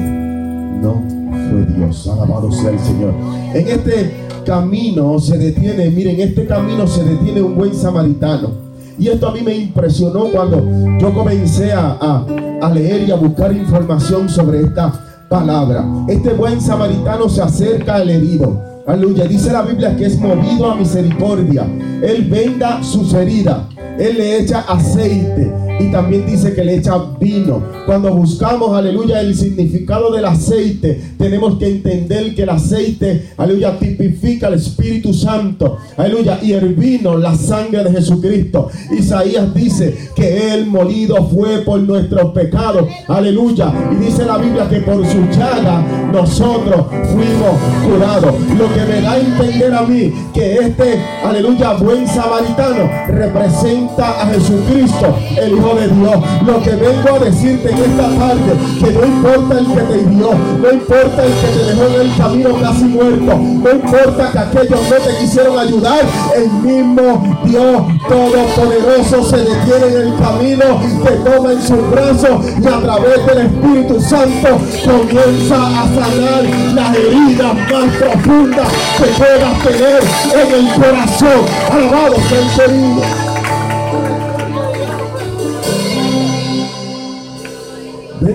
no 0.81 1.03
fue 1.49 1.65
Dios. 1.75 2.07
Alabado 2.07 2.49
sea 2.53 2.71
el 2.71 2.79
Señor. 2.79 3.13
En 3.53 3.67
este 3.67 4.11
camino 4.45 5.19
se 5.19 5.37
detiene, 5.37 5.89
miren, 5.89 6.21
en 6.21 6.29
este 6.29 6.45
camino 6.45 6.87
se 6.87 7.03
detiene 7.03 7.41
un 7.41 7.55
buen 7.55 7.75
samaritano. 7.75 8.68
Y 8.99 9.07
esto 9.07 9.29
a 9.29 9.31
mí 9.31 9.41
me 9.41 9.55
impresionó 9.55 10.25
cuando 10.25 10.61
yo 10.99 11.13
comencé 11.13 11.71
a, 11.71 12.25
a, 12.61 12.69
leer 12.69 13.07
y 13.07 13.11
a 13.11 13.15
buscar 13.15 13.55
información 13.55 14.27
sobre 14.27 14.61
esta 14.61 14.91
palabra. 15.29 15.85
Este 16.09 16.33
buen 16.33 16.59
samaritano 16.59 17.29
se 17.29 17.41
acerca 17.41 17.95
al 17.95 18.09
herido. 18.09 18.61
Aleluya. 18.85 19.25
Dice 19.25 19.53
la 19.53 19.61
Biblia 19.61 19.95
que 19.95 20.05
es 20.07 20.19
movido 20.19 20.69
a 20.69 20.75
misericordia. 20.75 21.65
Él 22.01 22.27
venda 22.29 22.83
sus 22.83 23.13
heridas. 23.13 23.59
Él 23.97 24.17
le 24.17 24.39
echa 24.39 24.65
aceite 24.67 25.68
y 25.79 25.91
también 25.91 26.25
dice 26.25 26.53
que 26.53 26.63
le 26.63 26.75
echa 26.75 26.97
vino. 27.19 27.61
Cuando 27.85 28.13
buscamos, 28.13 28.77
aleluya, 28.77 29.21
el 29.21 29.35
significado 29.35 30.11
del 30.11 30.25
aceite, 30.25 31.01
tenemos 31.17 31.57
que 31.57 31.67
entender 31.67 32.35
que 32.35 32.43
el 32.43 32.49
aceite, 32.49 33.29
aleluya, 33.37 33.79
tipifica 33.79 34.47
el 34.47 34.55
Espíritu 34.55 35.13
Santo, 35.13 35.77
aleluya, 35.97 36.39
y 36.41 36.53
el 36.53 36.75
vino, 36.75 37.17
la 37.17 37.33
sangre 37.35 37.83
de 37.83 37.91
Jesucristo. 37.91 38.69
Isaías 38.91 39.53
dice 39.53 39.95
que 40.15 40.53
él 40.53 40.65
molido 40.65 41.27
fue 41.29 41.59
por 41.59 41.79
nuestros 41.79 42.31
pecados, 42.33 42.87
aleluya. 43.07 43.71
Y 43.93 44.05
dice 44.05 44.25
la 44.25 44.37
Biblia 44.37 44.67
que 44.69 44.81
por 44.81 45.05
su 45.05 45.19
llaga 45.31 45.83
nosotros 46.11 46.85
fuimos 47.13 47.57
curados. 47.87 48.35
Lo 48.57 48.73
que 48.73 48.85
me 48.85 49.01
da 49.01 49.13
a 49.13 49.19
entender 49.19 49.73
a 49.73 49.81
mí 49.83 50.11
que 50.33 50.55
este, 50.55 51.01
aleluya, 51.23 51.73
buen 51.73 52.07
samaritano 52.07 52.89
representa 53.07 54.21
a 54.21 54.27
Jesucristo, 54.27 55.15
el 55.41 55.53
Hijo 55.53 55.68
de 55.75 55.87
Dios. 55.87 56.15
Lo 56.45 56.61
que 56.61 56.71
vengo 56.71 57.15
a 57.15 57.19
decirte 57.19 57.71
en 57.71 57.77
esta 57.77 58.09
tarde, 58.17 58.51
que 58.79 58.91
no 58.91 59.05
importa 59.05 59.59
el 59.59 59.67
que 59.67 59.81
te 59.81 59.97
hirió, 60.01 60.31
no 60.61 60.71
importa 60.71 61.25
el 61.25 61.33
que 61.33 61.47
te 61.47 61.65
dejó 61.65 61.87
en 61.87 62.01
el 62.01 62.17
camino 62.17 62.49
casi 62.61 62.83
muerto, 62.85 63.37
no 63.37 63.71
importa 63.71 64.31
que 64.31 64.39
aquellos 64.39 64.81
no 64.89 64.95
te 64.95 65.17
quisieron 65.19 65.59
ayudar, 65.59 66.01
el 66.35 66.49
mismo 66.51 67.39
Dios 67.45 67.83
Todopoderoso 68.07 69.23
se 69.23 69.37
detiene 69.37 69.87
en 69.87 70.07
el 70.07 70.17
camino, 70.17 70.81
te 71.03 71.11
toma 71.29 71.51
en 71.51 71.61
sus 71.61 71.91
brazos 71.91 72.45
y 72.59 72.67
a 72.67 72.79
través 72.81 73.25
del 73.27 73.37
Espíritu 73.39 74.01
Santo 74.01 74.57
comienza 74.83 75.67
a 75.67 75.85
sanar 75.87 76.43
las 76.73 76.95
heridas 76.95 77.53
más 77.53 77.95
profundas 77.97 78.67
que 78.97 79.05
puedas 79.05 79.63
tener 79.63 80.03
en 80.33 80.65
el 80.65 80.73
corazón. 80.73 81.45
Alabado 81.71 82.15
sea 82.29 82.39
el 82.39 82.49
querido. 82.55 83.28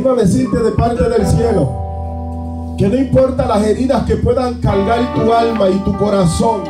A 0.06 0.12
decirte 0.12 0.58
de 0.58 0.70
parte 0.72 1.02
del 1.08 1.26
cielo 1.26 2.74
que 2.76 2.88
no 2.88 2.96
importa 2.96 3.46
las 3.46 3.64
heridas 3.64 4.04
que 4.04 4.16
puedan 4.16 4.60
cargar 4.60 5.14
tu 5.14 5.32
alma 5.32 5.70
y 5.70 5.78
tu 5.78 5.96
corazón, 5.96 6.64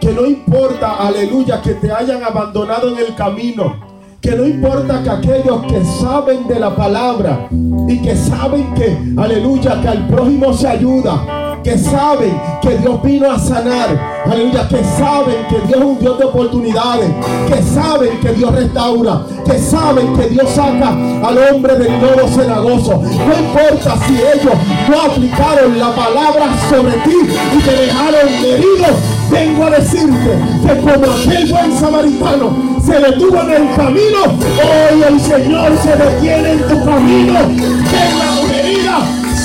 que 0.00 0.12
no 0.12 0.24
importa, 0.24 0.96
aleluya, 0.96 1.60
que 1.60 1.74
te 1.74 1.92
hayan 1.92 2.24
abandonado 2.24 2.88
en 2.88 2.98
el 2.98 3.14
camino, 3.14 3.74
que 4.22 4.30
no 4.30 4.46
importa 4.46 5.02
que 5.02 5.10
aquellos 5.10 5.62
que 5.66 5.84
saben 6.00 6.48
de 6.48 6.58
la 6.58 6.74
palabra 6.74 7.48
y 7.50 8.00
que 8.00 8.16
saben 8.16 8.72
que, 8.74 8.96
aleluya, 9.18 9.82
que 9.82 9.88
al 9.88 10.06
prójimo 10.08 10.54
se 10.54 10.68
ayuda, 10.68 11.39
que 11.62 11.78
saben 11.78 12.40
que 12.62 12.78
Dios 12.78 13.02
vino 13.02 13.30
a 13.30 13.38
sanar. 13.38 14.10
Aleluya, 14.24 14.68
que 14.68 14.82
saben 14.98 15.46
que 15.48 15.66
Dios 15.66 15.80
es 15.80 15.84
un 15.84 15.98
Dios 15.98 16.18
de 16.18 16.24
oportunidades, 16.24 17.10
que 17.48 17.62
saben 17.62 18.20
que 18.20 18.32
Dios 18.32 18.54
restaura, 18.54 19.22
que 19.44 19.58
saben 19.58 20.16
que 20.16 20.28
Dios 20.28 20.50
saca 20.50 20.90
al 20.90 21.38
hombre 21.38 21.76
del 21.76 22.00
lodo 22.00 22.28
cenagoso. 22.28 23.00
No 23.02 23.38
importa 23.38 23.96
si 24.06 24.14
ellos 24.14 24.54
no 24.88 25.02
aplicaron 25.02 25.78
la 25.78 25.94
palabra 25.94 26.46
sobre 26.68 26.92
ti 26.92 27.16
y 27.56 27.58
te 27.62 27.72
dejaron 27.72 28.28
herido. 28.28 28.86
Vengo 29.30 29.64
a 29.64 29.70
decirte 29.70 30.38
que 30.66 30.76
como 30.80 31.12
aquel 31.12 31.52
buen 31.52 31.78
samaritano 31.78 32.50
se 32.84 32.98
detuvo 32.98 33.40
en 33.42 33.50
el 33.50 33.76
camino, 33.76 34.18
hoy 34.26 35.02
el 35.02 35.20
Señor 35.20 35.72
se 35.82 35.96
detiene 35.96 36.52
en 36.52 36.68
tu 36.68 36.84
camino. 36.84 38.39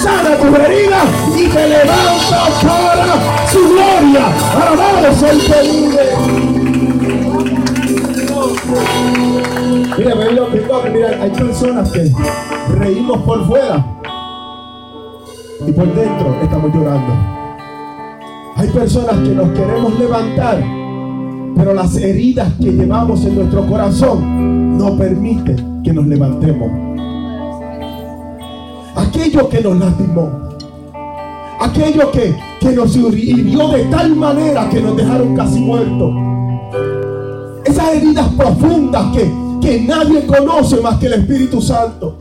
Sana 0.06 0.38
tu 0.38 0.56
herida 0.56 1.02
y 1.36 1.48
te 1.48 1.68
levanta 1.68 2.42
para 2.62 3.48
su 3.50 3.60
gloria. 3.60 4.26
Alabado 4.54 5.16
sea 5.16 5.32
el 5.32 5.40
que 5.40 5.62
vive. 5.72 6.06
Mira, 9.98 10.16
mira, 10.16 10.90
mira, 10.94 11.24
hay 11.24 11.30
personas 11.32 11.92
que 11.92 12.12
reímos 12.78 13.22
por 13.24 13.48
fuera 13.48 13.84
y 15.66 15.72
por 15.72 15.88
dentro 15.96 16.36
estamos 16.44 16.72
llorando. 16.72 17.14
Hay 18.58 18.68
personas 18.70 19.16
que 19.16 19.30
nos 19.30 19.50
queremos 19.58 20.00
levantar, 20.00 20.64
pero 21.58 21.74
las 21.74 21.96
heridas 21.98 22.54
que 22.62 22.72
llevamos 22.72 23.26
en 23.26 23.36
nuestro 23.36 23.66
corazón 23.66 24.78
no 24.78 24.96
permiten 24.98 25.82
que 25.84 25.94
nos 25.94 26.06
levantemos 26.06 26.95
aquello 29.16 29.50
que 29.50 29.62
nos 29.62 29.80
lastimó, 29.80 30.30
aquello 31.60 32.12
que, 32.12 32.36
que 32.60 32.72
nos 32.72 32.96
hirió 32.96 33.70
de 33.70 33.84
tal 33.86 34.14
manera 34.16 34.70
que 34.70 34.82
nos 34.82 34.98
dejaron 34.98 35.36
casi 35.36 35.60
muertos. 35.60 36.12
Esas 37.64 37.94
heridas 37.94 38.28
profundas 38.38 39.16
que, 39.16 39.32
que 39.62 39.82
nadie 39.82 40.26
conoce 40.26 40.82
más 40.82 40.98
que 41.00 41.06
el 41.08 41.14
Espíritu 41.14 41.62
Santo. 41.62 42.18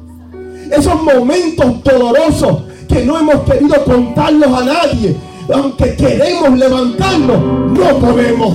Esos 0.71 1.03
momentos 1.03 1.83
dolorosos 1.83 2.63
que 2.89 3.05
no 3.05 3.19
hemos 3.19 3.43
querido 3.43 3.85
contarlos 3.85 4.49
a 4.49 4.65
nadie. 4.65 5.17
Aunque 5.53 5.95
queremos 5.97 6.59
levantarnos, 6.59 7.39
no 7.73 7.99
podemos. 7.99 8.55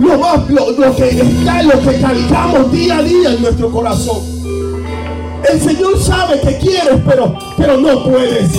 Lo 0.00 0.18
más, 0.18 0.48
lo, 0.48 0.96
que 0.96 1.08
está, 1.10 1.62
lo 1.62 1.80
que 1.80 2.00
cargamos 2.00 2.72
día 2.72 2.98
a 2.98 3.02
día 3.02 3.34
en 3.34 3.42
nuestro 3.42 3.70
corazón. 3.70 4.31
El 5.52 5.60
Señor 5.60 6.00
sabe 6.00 6.40
que 6.40 6.56
quieres, 6.56 6.98
pero, 7.06 7.34
pero 7.58 7.76
no 7.76 8.04
puedes. 8.04 8.52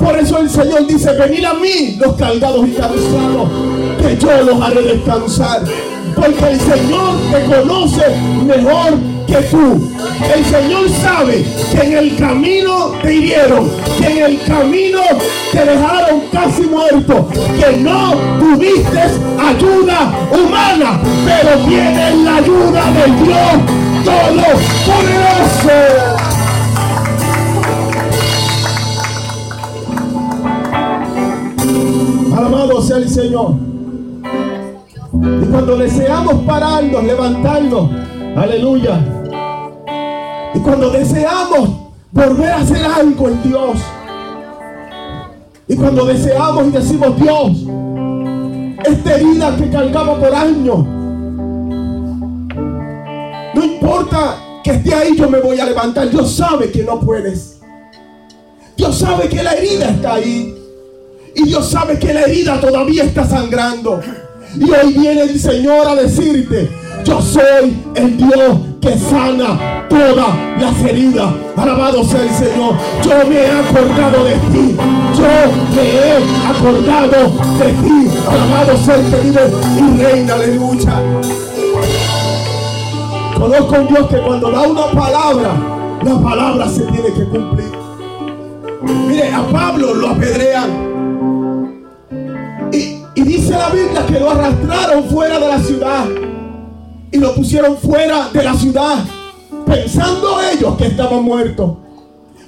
Por 0.00 0.18
eso 0.18 0.38
el 0.38 0.50
Señor 0.50 0.84
dice, 0.84 1.12
venid 1.12 1.44
a 1.44 1.54
mí 1.54 1.96
los 1.96 2.16
cargados 2.16 2.66
y 2.66 2.72
cansados, 2.72 3.48
que 4.00 4.18
yo 4.18 4.42
los 4.42 4.60
haré 4.60 4.82
descansar. 4.82 5.62
Porque 6.16 6.50
el 6.50 6.60
Señor 6.60 7.14
te 7.30 7.44
conoce 7.44 8.02
mejor 8.44 8.98
que 9.28 9.42
tú. 9.42 9.88
El 10.34 10.44
Señor 10.44 10.90
sabe 10.90 11.44
que 11.70 11.86
en 11.86 11.98
el 11.98 12.16
camino 12.16 12.94
te 13.00 13.14
hirieron, 13.14 13.70
que 14.00 14.06
en 14.06 14.18
el 14.24 14.42
camino 14.42 15.02
te 15.52 15.64
dejaron 15.64 16.20
casi 16.32 16.62
muerto, 16.62 17.28
que 17.30 17.76
no 17.76 18.14
tuviste 18.40 19.02
ayuda 19.38 20.12
humana, 20.32 21.00
pero 21.24 21.64
tienes 21.68 22.18
la 22.18 22.36
ayuda 22.38 22.90
de 22.90 23.24
Dios 23.24 23.84
Todopoderoso. 24.04 26.13
Sea 32.94 33.02
el 33.02 33.08
Señor. 33.08 33.54
Y 35.42 35.46
cuando 35.46 35.76
deseamos 35.76 36.34
pararnos, 36.44 37.04
levantarnos, 37.04 37.90
Aleluya. 38.36 38.98
Y 40.54 40.58
cuando 40.58 40.90
deseamos 40.90 41.70
volver 42.10 42.50
a 42.50 42.56
hacer 42.56 42.84
algo 42.84 43.28
en 43.28 43.42
Dios. 43.42 43.78
Y 45.68 45.76
cuando 45.76 46.04
deseamos 46.04 46.66
y 46.66 46.70
decimos 46.70 47.16
Dios, 47.16 47.64
esta 48.84 49.14
herida 49.14 49.56
que 49.56 49.70
cargamos 49.70 50.18
por 50.18 50.34
años, 50.34 50.84
no 53.54 53.64
importa 53.64 54.36
que 54.64 54.72
esté 54.72 54.94
ahí, 54.94 55.16
yo 55.16 55.30
me 55.30 55.38
voy 55.38 55.60
a 55.60 55.64
levantar. 55.64 56.10
Dios 56.10 56.32
sabe 56.32 56.70
que 56.72 56.82
no 56.82 57.00
puedes. 57.00 57.60
Dios 58.76 58.98
sabe 58.98 59.28
que 59.28 59.42
la 59.42 59.52
herida 59.54 59.90
está 59.90 60.14
ahí. 60.14 60.63
Y 61.34 61.44
Dios 61.44 61.70
sabe 61.70 61.98
que 61.98 62.12
la 62.12 62.22
herida 62.22 62.60
todavía 62.60 63.04
está 63.04 63.26
sangrando. 63.26 64.00
Y 64.56 64.70
hoy 64.70 64.92
viene 64.92 65.22
el 65.22 65.40
Señor 65.40 65.86
a 65.88 65.94
decirte, 65.96 66.70
yo 67.04 67.20
soy 67.20 67.76
el 67.96 68.16
Dios 68.16 68.58
que 68.80 68.96
sana 68.98 69.86
todas 69.88 70.28
las 70.60 70.80
heridas. 70.82 71.32
Alabado 71.56 72.04
sea 72.04 72.22
el 72.22 72.30
Señor. 72.30 72.74
Yo 73.02 73.28
me 73.28 73.36
he 73.36 73.50
acordado 73.50 74.24
de 74.24 74.34
ti. 74.52 74.76
Yo 75.16 75.24
me 75.74 75.82
he 75.82 76.16
acordado 76.48 77.32
de 77.58 77.72
ti. 77.72 78.10
Alabado 78.28 78.76
sea 78.84 78.94
el 78.94 79.10
que 79.10 79.80
y 79.80 80.02
reina. 80.02 80.34
Aleluya. 80.34 81.02
Conozco 83.38 83.74
un 83.80 83.88
Dios 83.88 84.08
que 84.08 84.18
cuando 84.18 84.50
da 84.50 84.62
una 84.62 84.86
palabra, 84.92 85.54
la 86.04 86.18
palabra 86.20 86.68
se 86.68 86.82
tiene 86.84 87.12
que 87.12 87.24
cumplir. 87.24 87.72
Mire, 88.82 89.32
a 89.32 89.42
Pablo 89.48 89.94
lo 89.94 90.10
apedrean. 90.10 90.93
Dice 93.34 93.50
la 93.50 93.68
Biblia 93.68 94.06
que 94.06 94.20
lo 94.20 94.30
arrastraron 94.30 95.04
fuera 95.10 95.40
de 95.40 95.48
la 95.48 95.58
ciudad 95.58 96.04
y 97.10 97.18
lo 97.18 97.34
pusieron 97.34 97.76
fuera 97.76 98.28
de 98.32 98.44
la 98.44 98.54
ciudad, 98.54 98.98
pensando 99.66 100.40
ellos 100.40 100.76
que 100.76 100.86
estaban 100.86 101.24
muertos, 101.24 101.78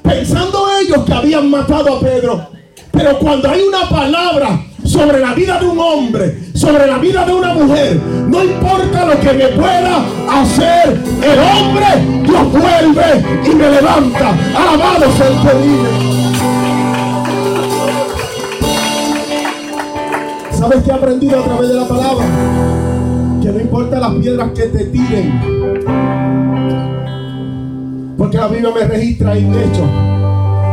pensando 0.01 0.69
ellos 0.81 1.05
que 1.05 1.13
habían 1.13 1.51
matado 1.51 1.97
a 1.97 2.01
Pedro. 2.01 2.51
Pero 2.93 3.19
cuando 3.19 3.51
hay 3.51 3.63
una 3.63 3.89
palabra 3.89 4.65
sobre 4.85 5.19
la 5.19 5.35
vida 5.35 5.59
de 5.59 5.67
un 5.67 5.79
hombre, 5.81 6.55
sobre 6.55 6.87
la 6.87 6.99
vida 6.99 7.27
de 7.27 7.33
una 7.33 7.53
mujer, 7.53 8.01
no 8.29 8.45
importa 8.45 9.07
lo 9.07 9.21
que 9.21 9.33
me 9.33 9.49
pueda 9.49 10.05
hacer 10.31 11.03
el 11.21 11.39
hombre, 11.41 12.23
Dios 12.23 12.53
vuelve 12.53 13.41
y 13.45 13.55
me 13.57 13.71
levanta. 13.71 14.37
Alabado 14.55 15.11
sea 15.17 15.27
el 15.27 15.43
que. 15.43 16.16
¿Sabes 20.59 20.83
qué 20.85 20.91
he 20.91 20.95
aprendido 20.95 21.39
a 21.39 21.45
través 21.45 21.69
de 21.69 21.75
la 21.75 21.87
palabra? 21.87 22.25
Que 23.43 23.53
no 23.53 23.61
importa 23.61 24.01
las 24.01 24.15
piedras 24.15 24.51
que 24.53 24.63
te 24.63 24.85
tiren. 24.87 25.85
Porque 28.17 28.39
la 28.39 28.49
Biblia 28.49 28.71
me 28.75 28.85
registra 28.87 29.37
en 29.37 29.53
hecho 29.53 29.85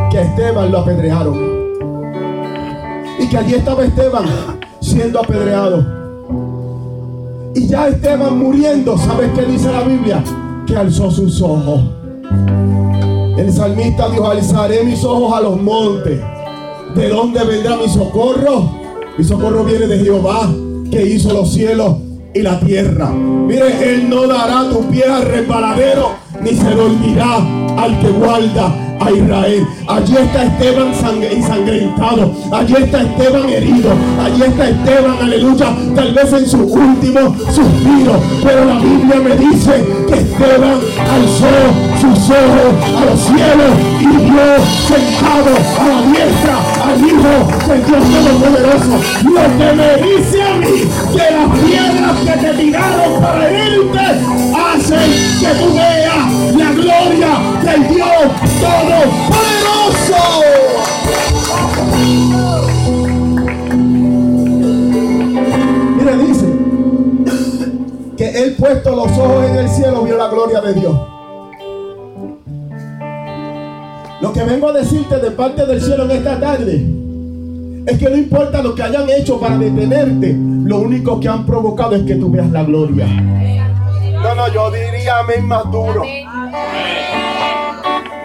que 0.10 0.22
Esteban 0.22 0.72
lo 0.72 0.78
apedrearon. 0.80 1.38
Y 3.20 3.28
que 3.28 3.38
allí 3.38 3.56
estaba 3.56 3.84
Esteban 3.84 4.24
siendo 4.80 5.20
apedreado. 5.20 5.86
Y 7.54 7.68
ya 7.68 7.90
Esteban 7.90 8.40
muriendo, 8.40 8.98
¿sabes 8.98 9.32
qué 9.36 9.42
dice 9.42 9.70
la 9.70 9.84
Biblia? 9.84 10.24
Que 10.66 10.78
alzó 10.78 11.12
sus 11.12 11.42
ojos. 11.42 11.82
El 13.38 13.52
salmista 13.52 14.08
dijo, 14.08 14.30
alzaré 14.30 14.86
mis 14.86 15.04
ojos 15.04 15.38
a 15.38 15.42
los 15.42 15.62
montes. 15.62 16.22
¿De 16.96 17.10
dónde 17.10 17.44
vendrá 17.44 17.75
mi 17.75 17.90
socorro? 17.90 18.83
Mi 19.15 19.24
socorro 19.24 19.63
viene 19.63 19.86
de 19.86 20.00
Jehová, 20.00 20.51
que 20.89 21.05
hizo 21.05 21.32
los 21.34 21.53
cielos 21.53 21.98
y 22.34 22.41
la 22.41 22.60
tierra. 22.60 23.12
Mire, 23.12 23.93
Él 23.93 24.10
no 24.10 24.27
dará 24.27 24.67
tu 24.72 24.89
pie 24.89 25.03
al 25.05 25.22
resbaladero, 25.24 26.15
ni 26.44 26.56
se 26.56 26.70
dormirá 26.70 27.38
al 27.78 28.00
que 28.00 28.10
guarda 28.10 28.74
a 29.00 29.12
Israel. 29.12 29.67
Allí 29.88 30.15
está 30.17 30.44
Esteban 30.44 30.94
ensangrentado. 31.32 32.34
Allí 32.52 32.76
está 32.76 33.02
Esteban 33.02 33.50
herido. 33.50 33.91
Allí 34.24 34.44
está 34.44 34.70
Esteban, 34.70 35.17
aleluya, 35.22 35.76
tal 35.96 36.13
vez 36.13 36.34
en 36.34 36.48
su 36.48 36.58
último 36.58 37.36
suspiro. 37.48 38.20
Pero 38.44 38.65
la 38.65 38.80
Biblia 38.80 39.15
me 39.24 39.36
dice 39.36 39.84
que 40.08 40.15
Esteban 40.15 40.80
alzó 41.12 41.54
sus 42.00 42.30
ojos 42.30 42.74
a 42.96 43.06
los 43.06 43.20
cielos 43.20 43.74
y 44.02 44.06
vio 44.06 44.50
sentado 44.88 45.54
a 45.80 45.88
la 45.89 46.02
diestra 46.12 46.58
al 46.86 46.98
Hijo 47.08 47.36
del 47.67 47.86
Dios 47.86 48.04
Todopoderoso. 48.13 48.96
Lo 49.24 49.44
que 49.58 49.74
me 49.74 49.89
dice 50.08 50.41
a 50.41 50.56
mí 50.56 50.76
que 51.12 51.26
las 51.36 51.60
piedras 51.60 52.17
que 52.26 52.46
te 52.46 52.54
tiraron 52.54 53.22
para 53.22 53.50
herirte 53.50 54.00
hacen 54.56 55.12
que 55.39 55.63
tú 55.63 55.74
veas 55.74 56.03
del 57.74 57.88
Dios 57.88 58.08
Todopoderoso. 58.62 60.24
Mire, 65.98 66.18
dice 66.18 66.46
que 68.18 68.44
él 68.44 68.56
puesto 68.58 68.96
los 68.96 69.18
ojos 69.18 69.46
en 69.50 69.56
el 69.58 69.70
cielo 69.70 70.04
vio 70.04 70.18
la 70.18 70.28
gloria 70.28 70.62
de 70.62 70.74
Dios. 70.74 70.96
Lo 74.22 74.32
que 74.32 74.44
vengo 74.44 74.70
a 74.70 74.74
decirte 74.74 75.18
de 75.20 75.32
parte 75.32 75.66
del 75.66 75.82
cielo 75.82 76.06
en 76.06 76.12
esta 76.12 76.40
tarde 76.40 76.86
es 77.86 77.98
que 77.98 78.10
no 78.10 78.16
importa 78.16 78.62
lo 78.62 78.74
que 78.74 78.84
hayan 78.84 79.10
hecho 79.10 79.40
para 79.40 79.58
detenerte, 79.58 80.34
lo 80.38 80.80
único 80.80 81.20
que 81.20 81.28
han 81.28 81.46
provocado 81.46 81.96
es 81.96 82.04
que 82.04 82.16
tú 82.16 82.32
veas 82.32 82.50
la 82.52 82.64
gloria. 82.64 83.06
No, 83.08 84.36
no, 84.36 84.48
yo 84.54 84.72
diría 84.72 85.20
amén 85.20 85.46
más 85.46 85.70
duro. 85.70 86.04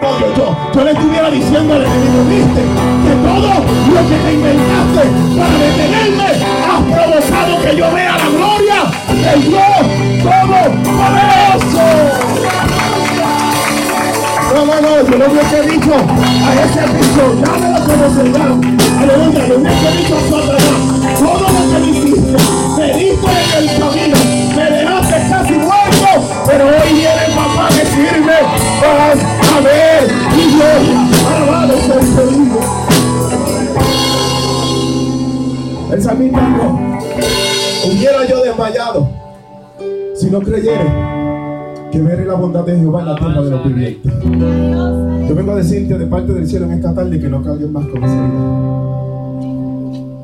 No, 0.09 0.17
yo, 0.19 0.57
yo, 0.73 0.83
le 0.83 0.91
estuviera 0.91 1.29
diciendo 1.29 1.75
al 1.75 1.85
enemigo, 1.85 2.23
viste, 2.27 2.61
que 3.05 3.13
todo 3.21 3.53
lo 3.93 4.01
que 4.09 4.17
te 4.17 4.33
inventaste 4.33 5.03
para 5.37 5.55
detenerme 5.59 6.29
has 6.65 6.81
provocado 6.81 7.61
que 7.61 7.75
yo 7.77 7.93
vea 7.93 8.17
la 8.17 8.29
gloria 8.29 8.79
del 9.07 9.41
Dios 9.43 9.79
Todopoderoso. 10.23 11.85
No, 14.55 14.65
no, 14.65 14.81
no, 14.81 14.89
yo 15.09 15.17
lo 15.17 15.25
hubiese 15.31 15.61
dicho 15.69 15.93
a 15.93 16.53
ese 16.65 16.81
piso, 16.91 17.23
llámelo 17.45 17.79
como 17.85 18.05
se 18.15 18.23
llama. 18.31 18.55
Aleluya, 18.99 19.47
yo 19.47 19.55
hubiese 19.57 19.89
dicho 19.95 20.15
a 20.15 20.21
Satanás, 20.21 21.19
todo 21.19 21.39
lo 21.39 21.61
que 21.69 21.77
me 21.79 21.87
hiciste, 21.87 22.37
me 22.77 22.85
diste 22.97 23.29
en 23.29 23.69
el 23.69 23.79
camino, 23.79 24.17
me 24.55 24.63
dejaste 24.71 25.17
casi 25.29 25.53
muerto, 25.53 26.09
pero 26.47 26.65
hoy 26.65 26.93
viene 26.93 27.28
el 27.59 27.65
papá 27.65 27.67
a 27.67 27.69
decirme, 27.75 28.33
vas 28.81 29.19
a 29.51 29.61
ver 29.61 30.09
mi 30.35 30.43
gloria, 30.55 30.99
alabado 31.27 31.73
sea 31.77 31.95
el 31.95 32.05
Señor. 32.05 32.63
El 35.91 36.01
salmista 36.01 36.39
dijo, 36.39 36.79
hubiera 37.87 38.25
yo 38.27 38.43
desmayado 38.43 39.09
si 40.15 40.29
no 40.29 40.39
creyere 40.41 40.85
que 41.91 42.01
veré 42.01 42.25
la 42.25 42.35
bondad 42.35 42.63
de 42.63 42.77
Jehová 42.77 42.99
en 43.01 43.05
la 43.07 43.15
tierra 43.15 43.41
de 43.41 43.49
los 43.49 43.63
vivientes. 43.63 44.13
Yo 45.27 45.35
vengo 45.35 45.51
a 45.51 45.55
decirte 45.55 45.97
de 45.97 46.05
parte 46.05 46.33
del 46.33 46.47
cielo 46.47 46.65
en 46.65 46.73
esta 46.73 46.93
tarde 46.93 47.19
que 47.19 47.27
no 47.27 47.43
caigas 47.43 47.69
más 47.69 47.85
con 47.87 48.03
esa 48.03 48.15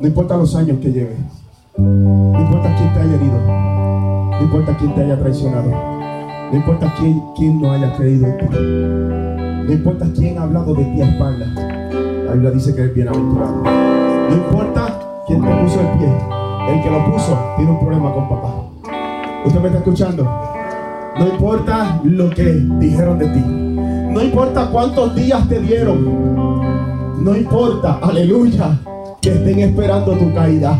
importa 0.02 0.36
los 0.36 0.54
años 0.54 0.78
que 0.80 0.92
lleves. 0.92 1.18
No 1.76 2.40
importa 2.40 2.74
quién 2.76 2.94
te 2.94 3.00
haya 3.00 3.14
herido. 3.14 3.40
No 4.30 4.40
importa 4.40 4.76
quién 4.78 4.94
te 4.94 5.02
haya 5.02 5.18
traicionado. 5.18 5.95
No 6.50 6.56
importa 6.56 6.94
quién, 6.96 7.22
quién 7.36 7.60
no 7.60 7.72
haya 7.72 7.92
creído 7.96 8.26
en 8.26 8.38
ti. 8.38 8.46
No 9.66 9.72
importa 9.72 10.06
quién 10.14 10.38
ha 10.38 10.42
hablado 10.42 10.74
de 10.74 10.84
ti 10.84 11.02
a 11.02 11.08
espaldas. 11.08 11.48
La 12.24 12.32
Biblia 12.32 12.50
dice 12.52 12.74
que 12.74 12.82
eres 12.82 12.94
bienaventurado. 12.94 13.62
No 14.30 14.36
importa 14.36 14.98
quién 15.26 15.42
te 15.42 15.48
puso 15.48 15.80
el 15.80 15.98
pie. 15.98 16.08
El 16.68 16.82
que 16.82 16.90
lo 16.90 17.04
puso 17.12 17.38
tiene 17.56 17.70
un 17.72 17.80
problema 17.80 18.12
con 18.12 18.28
papá. 18.28 18.54
¿Usted 19.44 19.60
me 19.60 19.66
está 19.66 19.78
escuchando? 19.78 20.24
No 21.18 21.26
importa 21.26 22.00
lo 22.04 22.30
que 22.30 22.52
dijeron 22.78 23.18
de 23.18 23.26
ti. 23.26 23.40
No 23.40 24.22
importa 24.22 24.68
cuántos 24.70 25.16
días 25.16 25.48
te 25.48 25.60
dieron. 25.60 27.24
No 27.24 27.36
importa, 27.36 27.98
aleluya, 28.00 28.78
que 29.20 29.30
estén 29.30 29.60
esperando 29.60 30.12
tu 30.12 30.32
caída. 30.32 30.78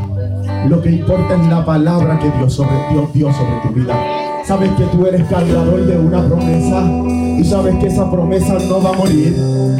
Lo 0.69 0.81
que 0.81 0.91
importa 0.91 1.35
es 1.35 1.49
la 1.49 1.65
palabra 1.65 2.19
que 2.21 2.31
Dios, 2.39 2.53
sobre, 2.53 2.77
Dios 2.93 3.13
dio 3.13 3.33
sobre 3.33 3.61
tu 3.63 3.69
vida. 3.75 4.16
Sabes 4.47 4.71
que 4.77 4.85
tú 4.85 5.05
eres 5.05 5.27
cargador 5.29 5.85
de 5.85 5.99
una 5.99 6.25
promesa 6.25 6.85
y 7.37 7.45
sabes 7.45 7.75
que 7.81 7.89
esa 7.89 8.09
promesa 8.09 8.57
no 8.69 8.81
va 8.81 8.91
a 8.91 8.93
morir. 8.93 9.35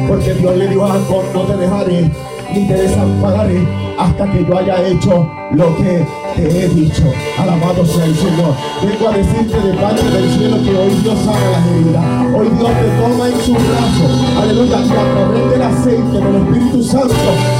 Porque 0.09 0.33
Dios 0.33 0.57
le 0.57 0.67
dijo 0.67 0.83
a 0.83 0.89
Jacob, 0.89 1.23
no 1.33 1.41
te 1.43 1.55
dejaré 1.55 2.11
ni 2.53 2.67
te 2.67 2.73
desampararé 2.73 3.65
hasta 3.97 4.29
que 4.29 4.45
yo 4.45 4.57
haya 4.57 4.85
hecho 4.85 5.29
lo 5.51 5.75
que 5.77 6.05
te 6.37 6.65
he 6.65 6.67
dicho. 6.69 7.03
Alabado 7.37 7.85
sea 7.85 8.05
el 8.05 8.15
Señor. 8.15 8.53
Vengo 8.81 9.09
a 9.09 9.17
decirte 9.17 9.59
de 9.59 9.73
parte 9.73 10.03
del 10.03 10.31
cielo 10.31 10.57
que 10.63 10.77
hoy 10.77 10.93
Dios 11.01 11.19
sana 11.25 11.51
las 11.51 11.67
heridas. 11.67 12.05
Hoy 12.35 12.49
Dios 12.57 12.69
te 12.69 12.87
toma 13.01 13.27
en 13.27 13.41
su 13.41 13.53
brazo. 13.53 14.05
Aleluya. 14.41 14.77
Y 14.77 14.91
a 14.91 15.13
través 15.13 15.49
del 15.51 15.61
aceite 15.61 16.17
del 16.17 16.35
Espíritu 16.35 16.83
Santo 16.83 17.15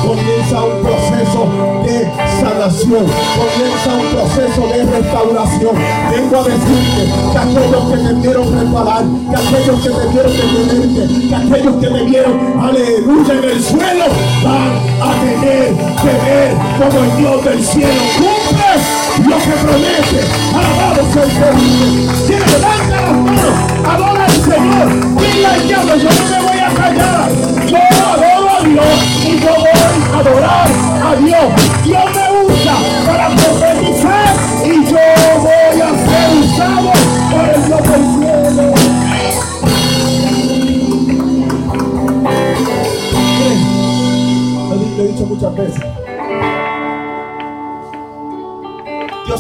comienza 0.06 0.64
un 0.64 0.84
proceso 0.84 1.42
de 1.86 2.12
sanación. 2.40 3.06
Comienza 3.38 3.90
un 3.98 4.08
proceso 4.14 4.62
de 4.68 4.86
restauración. 4.86 5.76
Vengo 6.12 6.36
a 6.38 6.44
decirte 6.44 7.04
que 7.32 7.38
aquellos 7.38 7.84
que 7.92 7.98
te 7.98 8.14
vieron 8.14 8.60
reparar, 8.60 9.04
que 9.30 9.36
aquellos 9.36 9.82
que 9.82 9.90
te 9.90 10.08
vieron 10.08 10.32
detenerte, 10.32 11.28
que 11.28 11.36
aquellos 11.36 11.76
que 11.78 11.88
te 11.88 12.04
vieron, 12.04 12.60
aleluya, 12.62 13.34
en 13.34 13.44
el 13.44 13.64
suelo, 13.64 14.06
van 14.44 14.78
a 15.02 15.22
tener 15.22 15.74
que 15.74 16.12
ver 16.26 16.56
como 16.78 17.04
el 17.04 17.18
Dios 17.18 17.44
del 17.44 17.64
cielo 17.64 18.37
cumple 18.68 19.30
lo 19.30 19.38
que 19.38 19.52
promete. 19.64 20.20
Alabado 20.54 21.14
sea 21.14 21.24
el 21.24 21.32
Señor. 21.32 22.28
Tiene 22.28 22.46
levanta 22.48 23.02
las 23.02 23.18
manos, 23.18 23.56
adora 23.88 24.26
al 24.26 24.32
Señor. 24.32 24.88
Dile 25.18 25.48
al 25.48 25.68
diablo, 25.68 25.96
yo 25.96 26.10
no 26.10 26.30
me 26.30 26.40
voy 26.48 26.60
a 26.60 26.70
callar. 26.74 27.30
Yo 27.68 27.78
adoro 27.78 28.50
a 28.50 28.64
Dios 28.64 28.86
y 29.26 29.40
yo 29.40 29.54
voy 29.56 29.70
a 30.14 30.20
adorar 30.20 30.68
a 31.04 31.16
Dios. 31.16 31.48
Dios 31.84 32.06
me 32.16 32.54
usa 32.54 32.76
para 33.06 33.30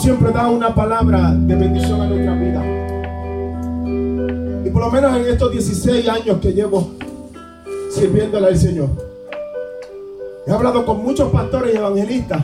siempre 0.07 0.31
da 0.31 0.49
una 0.49 0.73
palabra 0.73 1.33
de 1.33 1.53
bendición 1.53 1.99
a 1.99 2.05
nuestra 2.07 2.33
vida. 2.35 2.63
Y 4.65 4.69
por 4.69 4.85
lo 4.85 4.89
menos 4.89 5.17
en 5.17 5.25
estos 5.25 5.51
16 5.51 6.07
años 6.07 6.37
que 6.39 6.53
llevo 6.53 6.91
sirviéndole 7.91 8.47
al 8.47 8.57
Señor, 8.57 8.87
he 10.47 10.51
hablado 10.53 10.85
con 10.85 11.03
muchos 11.03 11.29
pastores 11.29 11.73
y 11.73 11.77
evangelistas. 11.77 12.41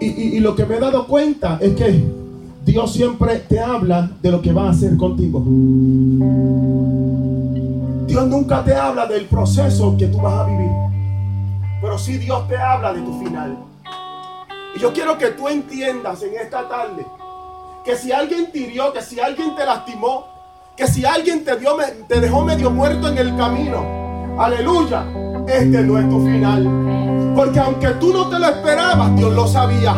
Y, 0.00 0.06
y- 0.38 0.40
lo 0.40 0.56
que 0.56 0.64
me 0.64 0.76
he 0.76 0.80
dado 0.80 1.06
cuenta 1.06 1.58
es 1.60 1.74
que 1.76 2.02
Dios 2.64 2.90
siempre 2.90 3.40
te 3.46 3.60
habla 3.60 4.10
de 4.22 4.30
lo 4.30 4.40
que 4.40 4.54
va 4.54 4.68
a 4.68 4.70
hacer 4.70 4.96
contigo. 4.96 5.40
Dios 8.06 8.26
nunca 8.26 8.64
te 8.64 8.74
habla 8.74 9.04
del 9.06 9.26
proceso 9.26 9.94
que 9.98 10.06
tú 10.06 10.16
vas 10.16 10.32
a 10.32 10.44
vivir. 10.46 10.70
Pero 11.82 11.98
sí 11.98 12.16
Dios 12.16 12.48
te 12.48 12.56
habla 12.56 12.94
de 12.94 13.02
tu 13.02 13.18
final. 13.22 13.54
Y 14.74 14.80
yo 14.80 14.92
quiero 14.92 15.16
que 15.16 15.28
tú 15.28 15.48
entiendas 15.48 16.22
en 16.22 16.34
esta 16.34 16.68
tarde 16.68 17.06
que 17.84 17.96
si 17.96 18.10
alguien 18.12 18.50
te 18.50 18.58
hirió, 18.58 18.92
que 18.92 19.02
si 19.02 19.20
alguien 19.20 19.54
te 19.54 19.64
lastimó, 19.64 20.26
que 20.74 20.86
si 20.88 21.04
alguien 21.04 21.44
te, 21.44 21.56
dio, 21.56 21.76
te 22.08 22.20
dejó 22.20 22.42
medio 22.42 22.70
muerto 22.70 23.08
en 23.08 23.18
el 23.18 23.36
camino, 23.36 24.36
aleluya, 24.38 25.04
este 25.46 25.82
no 25.82 25.98
es 25.98 26.08
tu 26.08 26.24
final. 26.24 27.34
Porque 27.36 27.60
aunque 27.60 27.88
tú 28.00 28.12
no 28.12 28.28
te 28.28 28.38
lo 28.38 28.46
esperabas, 28.48 29.14
Dios 29.16 29.32
lo 29.34 29.46
sabía. 29.46 29.94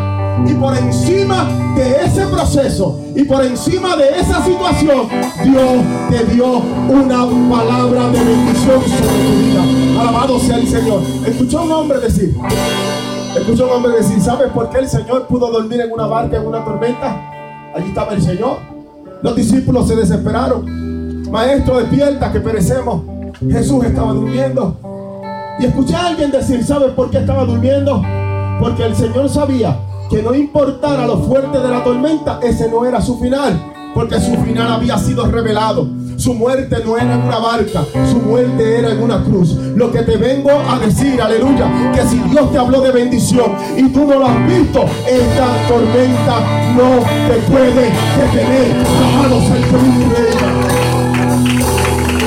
Y 0.46 0.52
por 0.54 0.76
encima 0.76 1.48
de 1.76 2.04
ese 2.04 2.26
proceso 2.26 3.00
y 3.14 3.24
por 3.24 3.42
encima 3.42 3.96
de 3.96 4.20
esa 4.20 4.44
situación, 4.44 5.08
Dios 5.44 5.72
te 6.10 6.24
dio 6.34 6.58
una 6.88 7.26
palabra 7.50 8.08
de 8.10 8.18
bendición 8.22 8.82
sobre 8.82 9.18
tu 9.24 9.36
vida. 9.38 10.00
Alabado 10.00 10.38
sea 10.40 10.56
el 10.56 10.68
Señor. 10.68 11.00
Escuchó 11.24 11.62
un 11.62 11.72
hombre 11.72 12.00
decir, 12.00 12.34
Escucho 13.36 13.66
un 13.66 13.72
hombre 13.72 13.92
decir, 13.92 14.18
¿sabes 14.20 14.50
por 14.50 14.70
qué 14.70 14.78
el 14.78 14.88
Señor 14.88 15.26
pudo 15.26 15.52
dormir 15.52 15.80
en 15.82 15.92
una 15.92 16.06
barca 16.06 16.38
en 16.38 16.46
una 16.46 16.64
tormenta? 16.64 17.20
Allí 17.74 17.88
estaba 17.88 18.14
el 18.14 18.22
Señor. 18.22 18.56
Los 19.22 19.36
discípulos 19.36 19.86
se 19.86 19.94
desesperaron. 19.94 21.30
Maestro, 21.30 21.78
despierta 21.78 22.32
que 22.32 22.40
perecemos. 22.40 23.02
Jesús 23.46 23.84
estaba 23.84 24.14
durmiendo. 24.14 24.78
Y 25.60 25.66
escuché 25.66 25.94
a 25.94 26.06
alguien 26.06 26.30
decir, 26.30 26.64
¿sabes 26.64 26.92
por 26.92 27.10
qué 27.10 27.18
estaba 27.18 27.44
durmiendo? 27.44 28.02
Porque 28.58 28.86
el 28.86 28.96
Señor 28.96 29.28
sabía 29.28 29.78
que 30.08 30.22
no 30.22 30.34
importara 30.34 31.06
lo 31.06 31.18
fuerte 31.18 31.58
de 31.58 31.68
la 31.68 31.84
tormenta, 31.84 32.40
ese 32.42 32.70
no 32.70 32.86
era 32.86 33.02
su 33.02 33.18
final. 33.18 33.60
Porque 33.94 34.18
su 34.18 34.34
final 34.36 34.72
había 34.72 34.96
sido 34.96 35.26
revelado. 35.26 35.86
Su 36.16 36.34
muerte 36.34 36.76
no 36.84 36.96
era 36.96 37.14
en 37.14 37.22
una 37.22 37.38
barca, 37.38 37.84
su 38.10 38.16
muerte 38.16 38.78
era 38.78 38.90
en 38.90 39.02
una 39.02 39.22
cruz. 39.22 39.54
Lo 39.76 39.92
que 39.92 40.02
te 40.02 40.16
vengo 40.16 40.50
a 40.50 40.78
decir, 40.78 41.20
aleluya, 41.20 41.92
que 41.94 42.02
si 42.02 42.18
Dios 42.30 42.50
te 42.50 42.58
habló 42.58 42.80
de 42.80 42.90
bendición 42.90 43.52
y 43.76 43.88
tú 43.90 44.06
no 44.06 44.18
lo 44.18 44.26
has 44.26 44.46
visto, 44.46 44.84
esta 45.06 45.68
tormenta 45.68 46.40
no 46.74 47.04
te 47.28 47.34
puede 47.50 47.92
detener. 48.16 48.86
Alabado 48.96 49.40
sea 49.40 49.56
el 49.56 49.62
Cristo. 49.62 50.46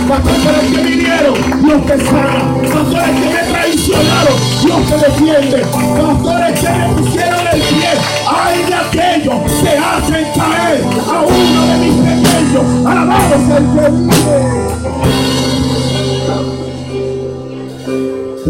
Pastores 0.07 0.71
que 0.71 0.83
vinieron, 0.83 1.35
Dios 1.63 1.85
te 1.85 1.97
sana. 2.05 2.55
Pastores 2.61 3.09
que 3.09 3.29
me 3.29 3.48
traicionaron, 3.89 4.37
Dios 4.63 4.81
te 4.87 4.95
defiende. 4.97 5.57
Pastores 5.71 6.59
que 6.59 6.69
me 6.69 6.85
pusieron 6.95 7.47
el 7.53 7.61
pie. 7.61 7.91
Ay 8.27 8.57
de 8.63 8.75
aquellos 8.75 9.39
que 9.61 9.69
hacen 9.77 10.25
caer 10.35 10.83
a 11.07 11.21
uno 11.21 11.61
de 11.67 11.75
mis 11.77 11.95
pequeños. 11.95 12.65
Alabado 12.85 13.35
sea 13.47 13.57
el 13.57 13.65
que 13.65 13.89
vive. 13.91 14.37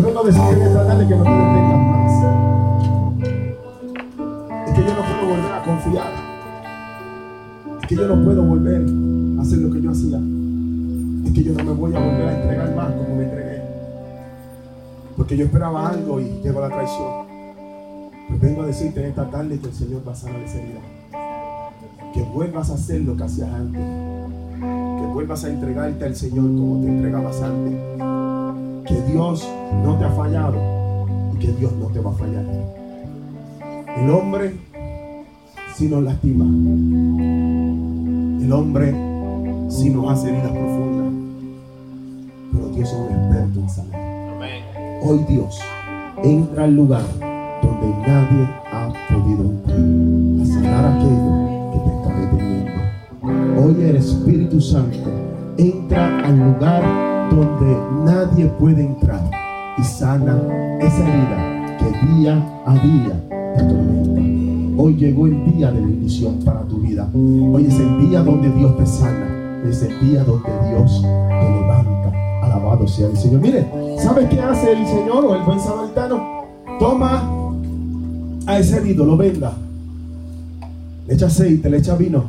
A 0.10 0.22
decirte 0.22 0.52
en 0.52 0.62
esta 0.64 0.86
tarde 0.86 1.08
que 1.08 1.16
no 1.16 1.24
te 1.24 1.30
detengas 1.30 1.80
más. 1.80 2.12
Es 4.68 4.74
que 4.74 4.82
yo 4.82 4.94
no 4.94 5.02
puedo 5.02 5.24
volver 5.30 5.54
a 5.54 5.64
confiar. 5.64 6.12
Es 7.80 7.88
que 7.88 7.96
yo 7.96 8.08
no 8.08 8.16
puedo 8.26 8.44
volver 8.44 8.82
a 9.40 9.42
hacer 9.42 9.60
lo 9.60 9.72
que 9.72 9.82
yo 9.82 9.92
hacía. 9.92 10.20
Es 11.26 11.32
que 11.32 11.44
yo 11.44 11.54
no 11.54 11.64
me 11.64 11.72
voy 11.72 11.96
a 11.96 12.00
volver 12.00 12.28
a 12.28 12.42
entregar 12.42 12.76
más 12.76 12.92
como 12.92 13.16
me 13.16 13.24
entregué. 13.24 13.49
Porque 15.20 15.36
yo 15.36 15.44
esperaba 15.44 15.90
algo 15.90 16.22
y 16.22 16.40
llegó 16.42 16.62
la 16.62 16.70
traición. 16.70 17.28
Pues 18.30 18.40
vengo 18.40 18.62
a 18.62 18.68
decirte 18.68 19.02
en 19.02 19.08
esta 19.08 19.30
tarde 19.30 19.60
que 19.60 19.68
el 19.68 19.74
Señor 19.74 20.02
va 20.08 20.14
a 20.14 20.16
sanar 20.16 20.40
esa 20.40 20.60
herida. 20.60 20.80
Que 22.14 22.22
vuelvas 22.22 22.70
a 22.70 22.76
hacer 22.76 23.02
lo 23.02 23.18
que 23.18 23.24
hacías 23.24 23.50
antes. 23.54 23.82
Que 23.82 25.08
vuelvas 25.14 25.44
a 25.44 25.50
entregarte 25.50 26.06
al 26.06 26.16
Señor 26.16 26.46
como 26.46 26.82
te 26.82 26.88
entregabas 26.88 27.42
antes. 27.42 27.74
Que 28.88 29.12
Dios 29.12 29.46
no 29.84 30.00
te 30.00 30.06
ha 30.06 30.12
fallado 30.12 30.58
y 31.36 31.40
que 31.40 31.52
Dios 31.52 31.74
no 31.74 31.88
te 31.88 32.00
va 32.00 32.12
a 32.12 32.14
fallar. 32.14 32.46
El 33.98 34.10
hombre 34.12 34.56
si 35.76 35.90
nos 35.90 36.02
lastima. 36.02 36.46
El 38.42 38.54
hombre 38.54 38.96
si 39.68 39.90
nos 39.90 40.12
hace 40.14 40.30
heridas 40.30 40.52
profundas. 40.54 41.14
Pero 42.54 42.70
Dios 42.70 42.90
es 42.90 42.96
un 42.96 43.08
experto 43.08 43.60
en 43.60 43.70
sanar. 43.70 43.99
Hoy 45.02 45.20
Dios 45.30 45.60
entra 46.24 46.66
al 46.66 46.76
lugar 46.76 47.04
donde 47.62 47.88
nadie 48.06 48.50
ha 48.72 48.92
podido 49.10 49.44
entrar. 49.46 49.80
A 50.42 50.46
sanar 50.46 50.86
aquello 50.86 51.72
que 51.72 51.80
te 51.80 51.90
está 51.96 52.20
deteniendo. 52.20 53.62
Hoy 53.62 53.84
el 53.84 53.96
Espíritu 53.96 54.60
Santo 54.60 55.10
entra 55.58 56.26
al 56.26 56.38
lugar 56.38 56.84
donde 57.32 57.78
nadie 58.04 58.46
puede 58.60 58.86
entrar 58.86 59.22
y 59.78 59.84
sana 59.84 60.38
esa 60.82 61.08
herida 61.08 61.78
que 61.78 62.08
día 62.08 62.62
a 62.66 62.74
día 62.74 63.30
te 63.30 63.62
atormenta. 63.62 64.82
Hoy 64.82 64.96
llegó 64.96 65.28
el 65.28 65.46
día 65.54 65.72
de 65.72 65.82
bendición 65.82 66.40
para 66.44 66.62
tu 66.64 66.80
vida. 66.80 67.10
Hoy 67.14 67.66
es 67.66 67.80
el 67.80 68.10
día 68.10 68.22
donde 68.22 68.50
Dios 68.52 68.78
te 68.78 68.86
sana. 68.86 69.62
Es 69.66 69.82
el 69.82 70.00
día 70.00 70.24
donde 70.24 70.50
Dios 70.70 71.02
te 71.02 71.50
levanta. 71.52 71.79
Alabado 72.80 72.88
sea 72.88 73.08
el 73.08 73.18
Señor. 73.18 73.42
Mire, 73.42 73.68
¿sabes 74.00 74.30
qué 74.30 74.40
hace 74.40 74.72
el 74.72 74.88
Señor 74.88 75.26
o 75.26 75.36
el 75.36 75.44
buen 75.44 75.60
samaritano? 75.60 76.44
Toma 76.80 77.30
a 78.46 78.60
ese 78.60 78.78
herido, 78.78 79.06
lo 79.06 79.18
venda. 79.18 79.54
Le 81.08 81.14
echa 81.14 81.28
aceite, 81.28 81.70
le 81.70 81.78
echa 81.78 81.96
vino. 81.96 82.24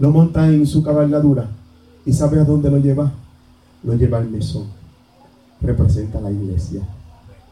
Lo 0.00 0.10
monta 0.10 0.48
en 0.48 0.66
su 0.66 0.82
cabalgadura. 0.82 1.48
¿Y 2.04 2.12
sabe 2.12 2.40
a 2.40 2.44
dónde 2.44 2.70
lo 2.70 2.78
lleva? 2.78 3.12
Lo 3.84 3.94
lleva 3.94 4.18
al 4.18 4.28
mesón. 4.28 4.64
Representa 5.60 6.20
la 6.20 6.30
iglesia. 6.30 6.80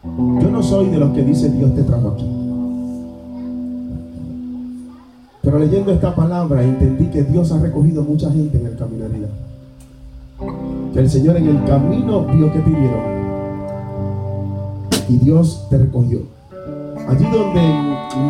Yo 0.05 0.51
no 0.51 0.63
soy 0.63 0.89
de 0.89 0.99
los 0.99 1.13
que 1.13 1.23
dice 1.23 1.51
Dios 1.51 1.75
te 1.75 1.83
trajo 1.83 2.09
aquí. 2.11 2.27
Pero 5.43 5.59
leyendo 5.59 5.93
esta 5.93 6.15
palabra 6.15 6.63
entendí 6.63 7.07
que 7.07 7.23
Dios 7.23 7.53
ha 7.53 7.61
recogido 7.61 8.03
mucha 8.03 8.31
gente 8.31 8.59
en 8.59 8.67
el 8.67 8.77
camino 8.77 9.05
de 9.05 9.19
vida. 9.19 9.29
El 10.97 11.11
Señor 11.11 11.37
en 11.37 11.47
el 11.49 11.65
camino 11.65 12.25
vio 12.25 12.51
que 12.51 12.59
te 12.61 12.71
hirieron. 12.71 13.17
Y 15.11 15.19
Dios 15.19 15.67
te 15.69 15.77
recogió. 15.77 16.21
Allí 17.07 17.25
donde 17.31 17.61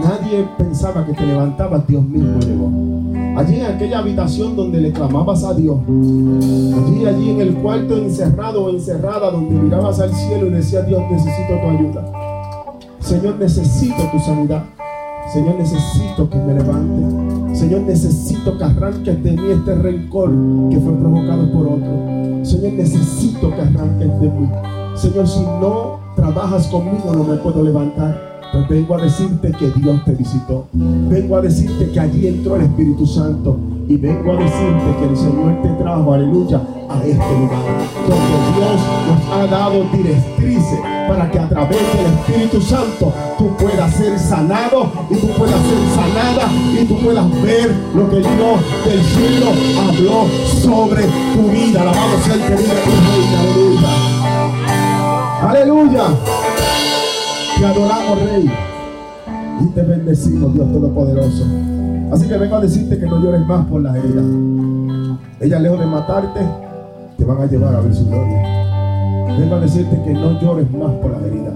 nadie 0.05 0.49
pensaba 0.59 1.07
que 1.07 1.13
te 1.13 1.25
levantabas, 1.25 1.87
Dios 1.87 2.03
mismo 2.03 2.41
llegó. 2.41 3.39
Allí 3.39 3.61
en 3.61 3.67
aquella 3.67 4.01
habitación 4.01 4.57
donde 4.57 4.81
le 4.81 4.91
clamabas 4.91 5.45
a 5.45 5.55
Dios. 5.55 5.79
Allí, 5.87 7.07
allí 7.07 7.31
en 7.31 7.41
el 7.41 7.55
cuarto 7.55 7.97
encerrado 7.99 8.65
o 8.65 8.71
encerrada 8.71 9.31
donde 9.31 9.55
mirabas 9.55 10.01
al 10.01 10.13
cielo 10.13 10.49
y 10.49 10.51
decías, 10.51 10.89
Dios, 10.89 11.01
necesito 11.09 11.61
tu 11.63 11.69
ayuda. 11.69 12.05
Señor, 12.99 13.37
necesito 13.39 14.03
tu 14.11 14.19
sanidad. 14.19 14.65
Señor, 15.33 15.55
necesito 15.55 16.29
que 16.29 16.39
me 16.39 16.55
levante. 16.55 17.57
Señor, 17.57 17.83
necesito 17.83 18.59
que 18.59 18.65
arranques 18.65 19.23
de 19.23 19.33
mí 19.33 19.51
este 19.53 19.75
rencor 19.77 20.31
que 20.69 20.81
fue 20.81 20.93
provocado 20.95 21.53
por 21.53 21.67
otro. 21.69 22.26
Señor, 22.47 22.75
necesito 22.75 23.51
que 23.51 23.61
arranques 23.61 24.21
de 24.21 24.31
mí. 24.31 24.49
Señor, 24.95 25.27
si 25.27 25.41
no 25.41 25.99
trabajas 26.15 26.69
conmigo, 26.69 27.13
no 27.13 27.25
me 27.25 27.37
puedo 27.39 27.61
levantar. 27.63 28.41
Pues 28.53 28.69
vengo 28.69 28.95
a 28.95 29.03
decirte 29.03 29.51
que 29.51 29.71
Dios 29.81 30.05
te 30.05 30.13
visitó. 30.13 30.69
Vengo 30.73 31.37
a 31.37 31.41
decirte 31.41 31.91
que 31.91 31.99
allí 31.99 32.29
entró 32.29 32.55
el 32.55 32.63
Espíritu 32.63 33.05
Santo. 33.05 33.59
Y 33.89 33.97
vengo 33.99 34.33
a 34.33 34.37
decirte 34.37 34.97
que 34.99 35.05
el 35.09 35.17
Señor 35.17 35.63
te 35.63 35.69
trajo, 35.81 36.13
aleluya, 36.13 36.61
a 36.89 36.99
este 37.05 37.39
lugar. 37.39 37.63
Donde 38.09 38.37
Dios 38.57 38.81
nos 39.07 39.33
ha 39.33 39.47
dado 39.47 39.85
directrices 39.93 40.81
para 41.07 41.31
que 41.31 41.39
a 41.39 41.49
través 41.49 41.79
del 41.95 42.07
Espíritu 42.07 42.61
Santo 42.61 43.13
tú 43.39 43.49
puedas 43.57 43.95
ser 43.95 44.19
sanado 44.19 44.91
y 45.09 45.15
tú 45.15 45.29
puedas 45.29 45.61
ser 45.61 45.79
sanada 45.95 46.51
y 46.73 46.85
tú 46.85 46.99
puedas 46.99 47.43
ver 47.43 47.73
lo 47.95 48.11
que 48.11 48.17
Dios 48.17 48.61
del 48.87 49.03
cielo 49.05 49.53
habló 49.89 50.27
sobre 50.47 51.05
tu 51.35 51.49
vida. 51.49 51.83
Alabado 51.83 52.19
sea 52.25 52.35
el 52.35 52.41
que 52.43 52.57
vive 52.57 52.73
Aleluya. 55.43 56.03
Aleluya. 56.03 56.05
Te 57.57 57.67
adoramos, 57.67 58.23
Rey. 58.23 58.51
Y 59.61 59.67
te 59.67 59.83
bendecimos, 59.83 60.55
Dios 60.55 60.73
Todopoderoso. 60.73 61.76
Así 62.13 62.29
que 62.29 62.37
vengo 62.37 62.57
a 62.57 62.61
decirte 62.61 62.99
que 62.99 63.07
no 63.07 63.21
llores 63.21 63.45
más 63.47 63.67
por 63.67 63.83
las 63.83 63.97
heridas. 63.97 64.25
Ella 65.41 65.59
lejos 65.59 65.81
de 65.81 65.87
matarte, 65.87 66.41
te 67.19 67.25
van 67.25 67.41
a 67.41 67.47
llevar 67.47 67.75
a 67.75 67.81
ver 67.81 67.95
su 67.95 68.07
gloria. 68.07 69.37
Vengo 69.39 69.57
a 69.57 69.61
decirte 69.61 70.01
que 70.05 70.13
no 70.13 70.41
llores 70.41 70.71
más 70.71 70.93
por 70.95 71.11
las 71.11 71.23
heridas. 71.23 71.55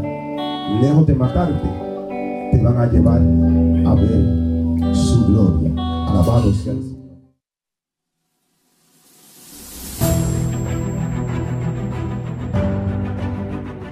Lejos 0.83 1.07
de 1.07 1.15
matarte, 1.15 1.69
te 2.51 2.63
van 2.63 2.77
a 2.77 2.87
llevar 2.87 3.21
a 3.21 3.95
ver 3.95 4.95
su 4.95 5.27
gloria. 5.27 5.71
Alabado 6.09 6.53
sea 6.53 6.73
el. 6.73 6.91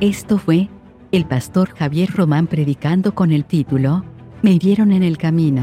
Esto 0.00 0.38
fue 0.38 0.68
el 1.10 1.24
pastor 1.24 1.70
Javier 1.70 2.10
Román 2.10 2.46
predicando 2.46 3.14
con 3.14 3.32
el 3.32 3.44
título 3.44 4.04
Me 4.42 4.52
hirieron 4.52 4.92
en 4.92 5.02
el 5.02 5.18
camino 5.18 5.62